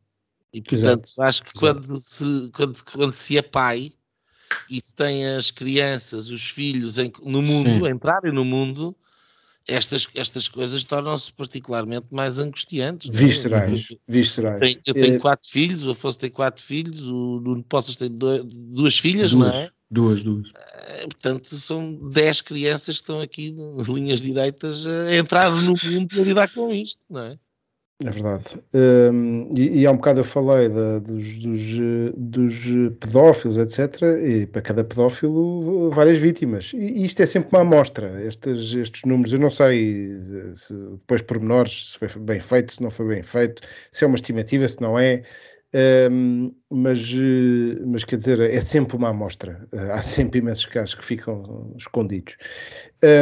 [0.50, 1.22] E portanto Exato.
[1.22, 3.92] acho que quando se, quando, quando se é pai
[4.70, 7.92] e se tem as crianças, os filhos em, no mundo, Sim.
[7.92, 8.96] entrarem no mundo,
[9.68, 13.14] estas, estas coisas tornam-se particularmente mais angustiantes.
[13.14, 13.26] É?
[13.26, 14.78] Viscerais, viscerais.
[14.84, 15.18] Eu tenho é...
[15.18, 19.46] quatro filhos, o Afonso tem quatro filhos, o Nuno Poças tem dois, duas filhas, duas,
[19.46, 19.70] não é?
[19.90, 20.48] Duas, duas.
[20.54, 23.54] Eh, portanto, são dez crianças que estão aqui,
[23.86, 27.38] linhas direitas, a entrar no mundo para lidar com isto, não é?
[28.05, 28.44] É verdade.
[28.72, 31.78] Um, e, e, há um bocado eu falei de, dos, dos,
[32.16, 34.03] dos, pedófilos, etc.
[34.24, 36.70] E para cada pedófilo, várias vítimas.
[36.74, 39.32] E isto é sempre uma amostra, estes, estes números.
[39.32, 40.12] Eu não sei
[40.55, 44.16] se depois pormenores, se foi bem feito, se não foi bem feito, se é uma
[44.16, 45.24] estimativa, se não é.
[46.11, 47.14] Um, mas,
[47.84, 49.68] mas quer dizer, é sempre uma amostra.
[49.92, 52.36] há sempre imensos casos que ficam escondidos.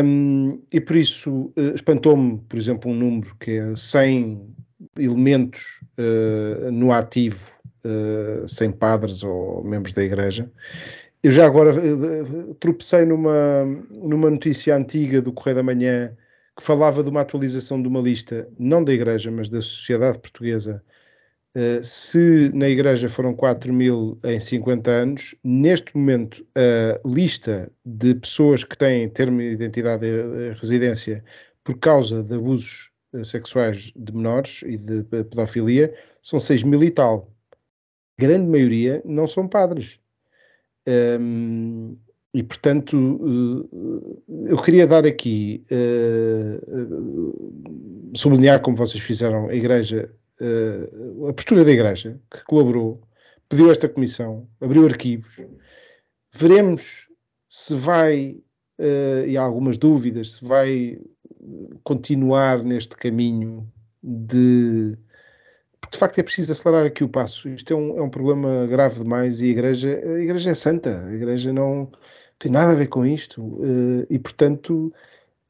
[0.04, 4.54] Um, e por isso uh, espantou-me, por exemplo, um número que é 100
[4.98, 7.50] elementos uh, no ativo,
[7.84, 10.50] uh, sem padres ou membros da igreja.
[11.22, 16.16] Eu já agora uh, tropecei numa, numa notícia antiga do Correio da Manhã
[16.56, 20.82] que falava de uma atualização de uma lista, não da igreja, mas da sociedade portuguesa.
[21.82, 28.64] se na igreja foram 4 mil em 50 anos, neste momento a lista de pessoas
[28.64, 31.22] que têm termo de identidade e residência
[31.62, 32.90] por causa de abusos
[33.24, 37.30] sexuais de menores e de pedofilia são 6 mil e tal.
[38.18, 39.98] Grande maioria não são padres.
[41.20, 41.96] Um,
[42.32, 42.96] e, portanto,
[44.28, 45.64] eu queria dar aqui,
[48.14, 50.10] sublinhar, como vocês fizeram, a Igreja,
[51.28, 53.00] a postura da Igreja, que colaborou,
[53.48, 55.40] pediu esta comissão, abriu arquivos.
[56.30, 57.08] Veremos
[57.48, 58.36] se vai,
[59.26, 60.98] e há algumas dúvidas, se vai
[61.82, 63.70] continuar neste caminho
[64.02, 64.92] de.
[65.90, 67.48] De facto, é preciso acelerar aqui o passo.
[67.48, 71.04] Isto é um, é um problema grave demais e a igreja, a igreja é santa.
[71.06, 71.90] A igreja não
[72.38, 73.40] tem nada a ver com isto.
[73.40, 74.92] Uh, e, portanto,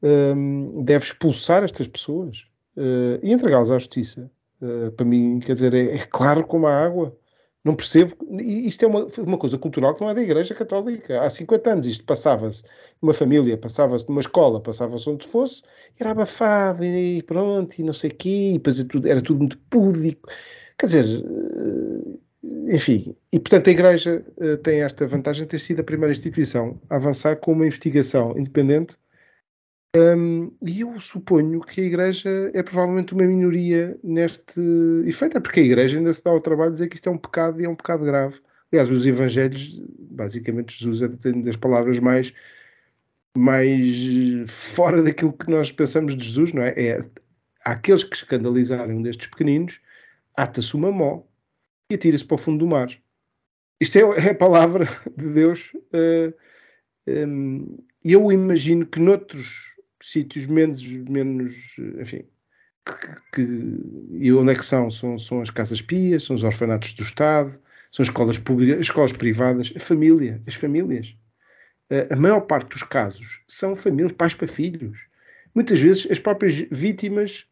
[0.03, 2.45] ehm, deve expulsar estas pessoas
[2.77, 4.29] uh, e entregá-las à justiça.
[4.61, 7.17] Uh, para mim, quer dizer, é, é claro como a água.
[7.63, 8.15] Não percebo.
[8.39, 11.21] Isto é uma, uma coisa cultural que não é da Igreja Católica.
[11.21, 12.63] Há 50 anos isto passava-se
[13.01, 15.63] numa família, passava-se numa escola, passava-se onde fosse,
[15.99, 19.39] era abafado e pronto, e não sei o quê, e depois era tudo, era tudo
[19.39, 20.29] muito púdico.
[20.77, 23.15] Quer dizer, eh, enfim.
[23.31, 26.95] E portanto a Igreja eh, tem esta vantagem de ter sido a primeira instituição a
[26.95, 28.97] avançar com uma investigação independente
[29.97, 34.59] um, e eu suponho que a Igreja é provavelmente uma minoria neste
[35.05, 37.11] efeito, é porque a Igreja ainda se dá ao trabalho de dizer que isto é
[37.11, 38.39] um pecado e é um pecado grave.
[38.71, 39.81] Aliás, os Evangelhos,
[40.11, 42.33] basicamente, Jesus é das palavras mais,
[43.35, 46.73] mais fora daquilo que nós pensamos de Jesus, não é?
[46.75, 46.99] é
[47.63, 49.79] aqueles que escandalizarem um destes pequeninos,
[50.35, 51.23] ata-se uma mó
[51.89, 52.89] e atira-se para o fundo do mar.
[53.79, 55.71] Isto é, é a palavra de Deus.
[55.93, 56.33] Uh,
[57.07, 62.23] um, eu imagino que noutros sítios menos, menos enfim,
[62.85, 63.79] que, que,
[64.11, 64.89] e onde é que são?
[64.89, 65.17] são?
[65.17, 67.51] São as casas pias, são os orfanatos do Estado,
[67.91, 71.15] são as escolas públicas, as escolas privadas, a família, as famílias.
[71.89, 74.99] A, a maior parte dos casos são famílias, pais para filhos.
[75.53, 77.45] Muitas vezes as próprias vítimas.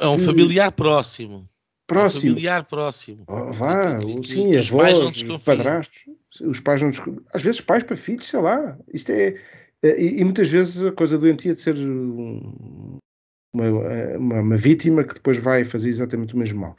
[0.00, 1.48] É um de, familiar próximo.
[1.86, 2.32] Próximo.
[2.32, 3.24] Um familiar próximo.
[3.26, 6.02] Oh, vá, que, que, sim, avós, padrastos.
[6.42, 6.90] Os pais não
[7.32, 8.78] Às vezes pais para filhos, sei lá.
[8.92, 9.40] Isto é eh,
[9.82, 13.68] e, e, muitas vezes a coisa doentia de ser uma,
[14.18, 16.76] uma, uma, vítima que depois vai fazer exatamente o mesmo mal.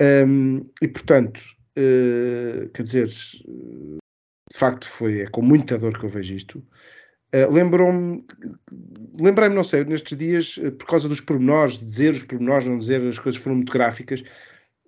[0.00, 1.40] Um, e portanto,
[1.76, 3.98] uh, quer dizer, de
[4.56, 6.58] facto foi é com muita dor que eu vejo isto.
[7.34, 8.24] Uh, Lembrou-me,
[9.20, 13.18] lembrei-me, não sei, nestes dias, por causa dos pormenores, dizer os pormenores, não dizer, as
[13.18, 14.22] coisas foram muito gráficas.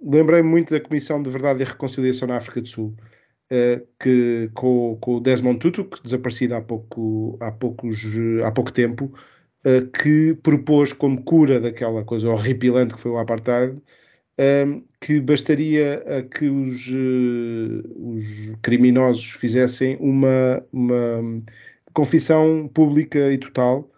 [0.02, 2.96] Lembrei-me muito da Comissão de Verdade e Reconciliação na África do Sul,
[3.98, 7.98] que, com, com, o Desmond Tutu, que desaparecido há pouco, há poucos,
[8.44, 9.12] há pouco tempo,
[9.66, 13.80] uh, que propôs como cura daquela coisa horripilante que foi o apartheid,
[15.00, 16.88] que bastaria a que os,
[17.96, 21.38] os criminosos fizessem uma, uma
[21.92, 23.90] confissão pública e total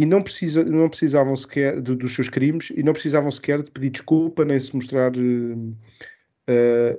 [0.00, 3.70] e não, precisa, não precisavam sequer de, dos seus crimes e não precisavam sequer de
[3.70, 5.12] pedir desculpa nem se mostrar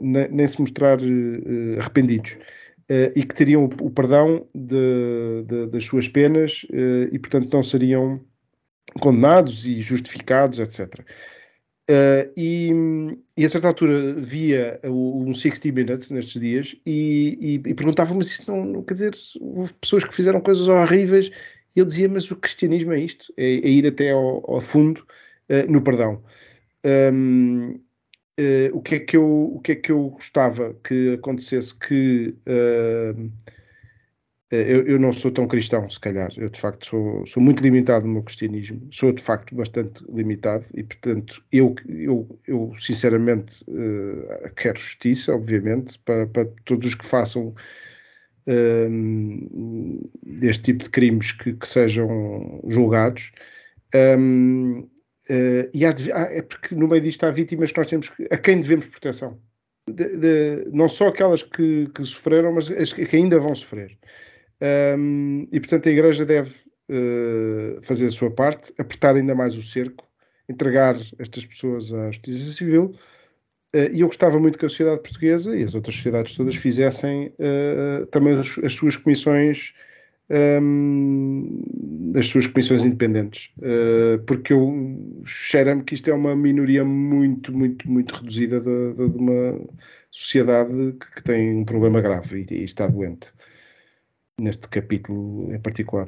[0.01, 2.37] nem se mostrar uh, arrependidos.
[2.89, 6.65] Uh, e que teriam o, perdão de, de, das suas penas
[7.11, 8.19] e, portanto, não seriam
[8.99, 11.05] condenados e justificados, etc.
[12.35, 12.71] E,
[13.35, 18.41] e, a certa altura via um 60 Minutes nestes dias e, e, e perguntava-me se
[18.41, 21.31] isso não, quer dizer, houve pessoas que fizeram coisas horríveis
[21.75, 25.05] e ele dizia, mas o cristianismo é isto, é, é ir até ao, ao fundo
[25.67, 26.23] no perdão.
[26.85, 27.79] Um,
[28.39, 32.35] uh, o, que é que eu, o que é que eu gostava que acontecesse que
[32.47, 33.31] uh,
[34.51, 36.31] eu, eu, não sou tão cristão, se calhar.
[36.35, 38.81] Eu, de facto, sou, sou muito limitado no meu cristianismo.
[38.91, 45.99] Sou, de facto, bastante limitado e, portanto, eu, eu, eu sinceramente, uh, quero justiça, obviamente,
[45.99, 47.53] para, para, todos os que façam
[50.41, 53.31] este tipo de crimes que, que sejam julgados.
[53.93, 54.89] Um,
[55.29, 58.37] Uh, e há, há, é porque no meio disto há vítimas que nós temos a
[58.37, 59.39] quem devemos proteção.
[59.87, 63.97] De, de, não só aquelas que, que, sofreram, mas as que ainda vão sofrer.
[64.97, 66.51] Um, e portanto a Igreja deve
[66.89, 70.07] uh, fazer a sua parte, apertar ainda mais o cerco,
[70.49, 72.95] entregar estas pessoas à Justiça Civil.
[73.75, 77.31] Uh, e eu gostava muito que a sociedade portuguesa e as outras sociedades todas fizessem
[78.11, 79.73] também as, as suas comissões
[80.29, 81.61] um,
[82.11, 87.89] das suas comissões independentes, uh, porque eu cheiro-me que isto é uma minoria muito, muito,
[87.89, 89.59] muito reduzida de, de, de uma
[90.11, 93.33] sociedade que, que, tem um problema grave e, e, está doente,
[94.39, 96.07] neste capítulo em particular.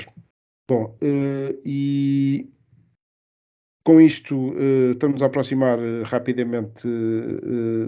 [0.69, 2.49] Bom, uh, e
[3.83, 6.87] com isto uh, estamos a aproximar rapidamente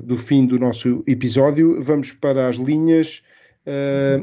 [0.04, 1.80] do fim do nosso episódio.
[1.80, 3.22] Vamos para as linhas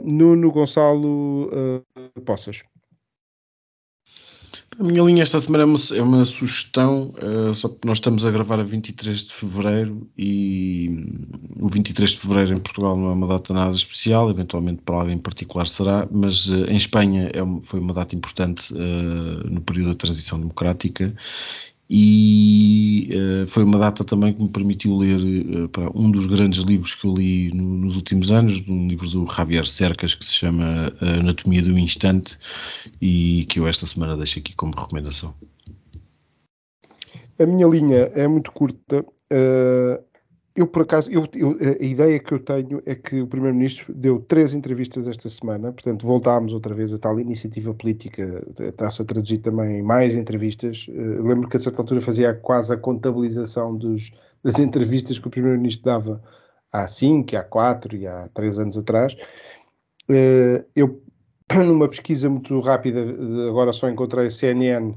[0.04, 2.62] Nuno Gonçalo uh, Poças.
[4.78, 8.24] A minha linha esta semana é uma, é uma sugestão, uh, só que nós estamos
[8.24, 11.06] a gravar a 23 de Fevereiro e
[11.58, 15.16] o 23 de Fevereiro em Portugal não é uma data nada especial, eventualmente para alguém
[15.16, 19.90] em particular será, mas uh, em Espanha é, foi uma data importante uh, no período
[19.90, 21.14] da transição democrática
[21.92, 26.94] e uh, foi uma data também que me permitiu ler uh, um dos grandes livros
[26.94, 30.92] que eu li no, nos últimos anos, um livro do Javier Cercas que se chama
[31.00, 32.38] Anatomia do Instante
[33.02, 35.34] e que eu esta semana deixo aqui como recomendação.
[37.40, 39.04] A minha linha é muito curta.
[40.54, 44.20] Eu, por acaso, eu, eu, a ideia que eu tenho é que o Primeiro-Ministro deu
[44.20, 49.38] três entrevistas esta semana, portanto, voltámos outra vez a tal iniciativa política, está-se a traduzir
[49.38, 50.86] também mais entrevistas.
[50.88, 54.10] Uh, lembro que a certa altura fazia quase a contabilização dos,
[54.42, 56.22] das entrevistas que o Primeiro-Ministro dava
[56.72, 59.14] há cinco, há quatro e há três anos atrás.
[60.10, 61.00] Uh, eu,
[61.64, 63.00] numa pesquisa muito rápida,
[63.48, 64.94] agora só encontrei a CNN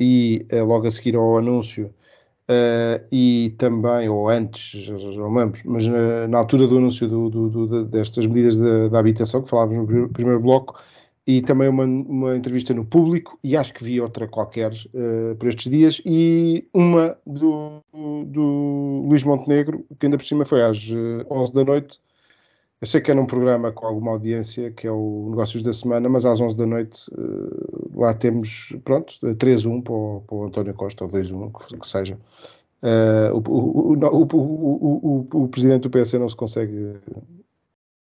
[0.00, 1.92] e logo a seguir ao anúncio
[2.50, 7.48] Uh, e também, ou antes, não lembro, mas na, na altura do anúncio do, do,
[7.50, 10.82] do, destas medidas da, habitação, que falávamos no primeiro bloco,
[11.26, 15.46] e também uma, uma entrevista no público, e acho que vi outra qualquer uh, por
[15.46, 17.82] estes dias, e uma do,
[18.24, 22.00] do Luís Montenegro, que ainda por cima foi às 11 eh, da noite,
[22.80, 26.08] eu sei que é num programa com alguma audiência, que é o Negócios da Semana,
[26.08, 30.74] mas às 11 da noite uh, lá temos, pronto, 3-1 para, o, para o António
[30.74, 32.16] Costa, ou 2-1, que, que, seja.
[32.80, 37.00] Uh, o, o, o, o, presidente do PS não se consegue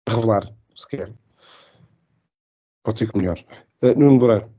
[0.06, 1.10] revelar sequer.
[2.82, 3.42] Pode ser que melhor.
[3.82, 4.50] Uh, Nuno Loureiro.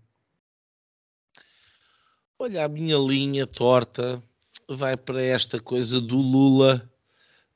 [2.39, 4.23] Olha, a minha linha torta
[4.67, 6.89] vai para esta coisa do Lula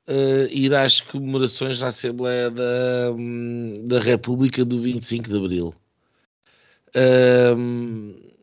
[0.08, 5.74] uh, ir às comemorações da Assembleia da, hum, da República do 25 de Abril.
[6.96, 8.34] Uh,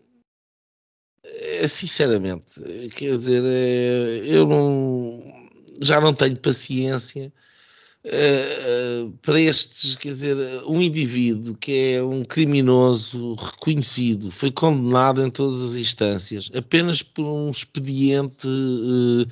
[1.69, 2.61] sinceramente,
[2.97, 5.23] quer dizer, é, eu não,
[5.81, 7.33] já não tenho paciência
[8.05, 10.37] uh, para estes, quer dizer,
[10.67, 17.25] um indivíduo que é um criminoso reconhecido, foi condenado em todas as instâncias, apenas por
[17.25, 19.27] um expediente uh,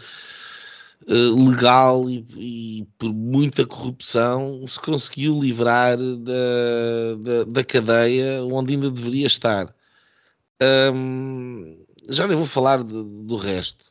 [1.07, 8.75] eh, legal e, e, por muita corrupção se conseguiu livrar da, da, da cadeia onde
[8.75, 9.75] ainda deveria estar.
[10.93, 13.87] Um, já nem vou falar de, do resto.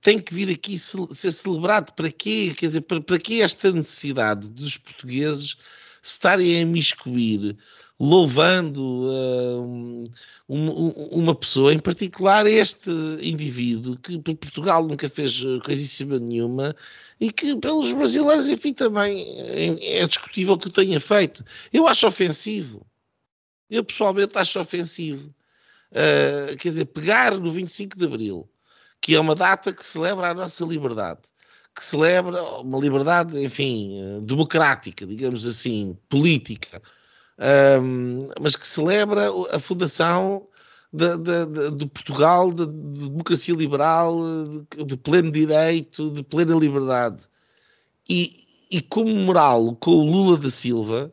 [0.00, 1.92] Tem que vir aqui ser celebrado.
[1.92, 2.54] Para quê?
[2.56, 5.56] Quer dizer, para, para que esta necessidade dos portugueses
[6.02, 7.56] estarem a imiscuir
[7.98, 10.10] louvando uh,
[10.48, 12.90] um, uma pessoa, em particular este
[13.22, 16.76] indivíduo, que por Portugal nunca fez coisíssima nenhuma
[17.18, 21.44] e que pelos brasileiros, enfim, também é, é discutível que o tenha feito.
[21.72, 22.86] Eu acho ofensivo.
[23.70, 25.34] Eu pessoalmente acho ofensivo.
[25.90, 28.48] Uh, quer dizer, pegar no 25 de Abril,
[29.00, 31.22] que é uma data que celebra a nossa liberdade,
[31.74, 36.82] que celebra uma liberdade, enfim, democrática, digamos assim, política,
[37.38, 40.46] um, mas que celebra a fundação
[40.92, 44.16] de, de, de, de Portugal, de, democracia liberal,
[44.86, 47.24] de, pleno direito, de plena liberdade.
[48.08, 51.12] E, e comemorá-lo com o Lula da Silva,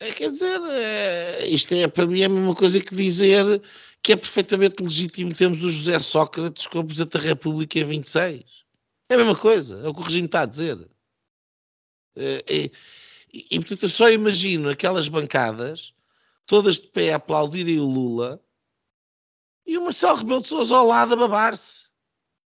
[0.00, 3.62] é, quer dizer, é, isto é para mim é a mesma coisa que dizer
[4.02, 8.44] que é perfeitamente legítimo termos o José Sócrates como Presidente da República em 26.
[9.10, 10.88] É a mesma coisa, é o que o regime está a dizer.
[12.16, 12.70] É, é,
[13.32, 15.94] e, portanto, eu só imagino aquelas bancadas,
[16.46, 18.42] todas de pé a aplaudirem o Lula,
[19.66, 21.88] e o Marcelo Rebelo de Sousa ao lado a babar-se.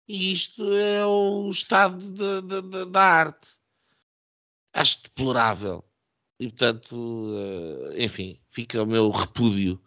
[0.08, 3.60] E isto é o estado de, de, de, da arte.
[4.72, 5.84] Acho deplorável.
[6.38, 7.28] E, portanto,
[7.92, 9.80] eh, enfim, fica o meu repúdio.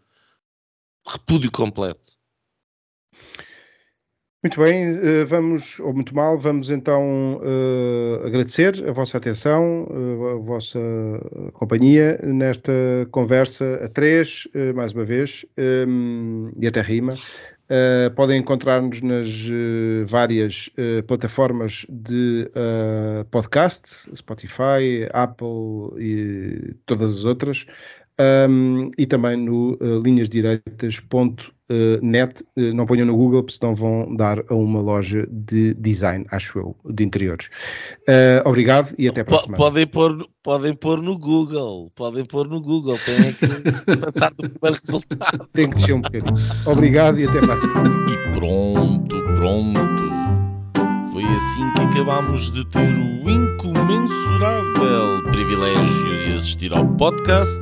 [1.05, 2.17] Repúdio completo.
[4.43, 10.27] Muito bem, eh, vamos, ou muito mal, vamos então uh, agradecer a vossa atenção, uh,
[10.31, 10.79] a vossa
[11.53, 12.73] companhia nesta
[13.09, 15.45] conversa a três, uh, mais uma vez,
[15.87, 17.13] um, e até rima.
[18.17, 19.49] podem encontrar-nos nas
[20.05, 20.69] várias
[21.07, 22.51] plataformas de
[23.31, 27.65] podcast, Spotify, Apple e todas as outras,
[28.19, 29.77] um, e também no
[31.71, 35.73] uh, net, uh, não ponham no Google, porque senão vão dar a uma loja de
[35.75, 37.49] design, acho eu, de interiores.
[38.07, 39.57] Uh, obrigado e até para a semana.
[39.57, 44.77] Podem pôr, podem pôr no Google, podem pôr no Google, têm que passar do primeiro
[44.79, 45.49] resultado.
[45.53, 46.35] Tem que descer um bocadinho.
[46.65, 47.89] Obrigado e até para a semana.
[48.11, 50.03] E pronto, pronto.
[51.11, 57.61] Foi assim que acabámos de ter o incomensurável privilégio de assistir ao podcast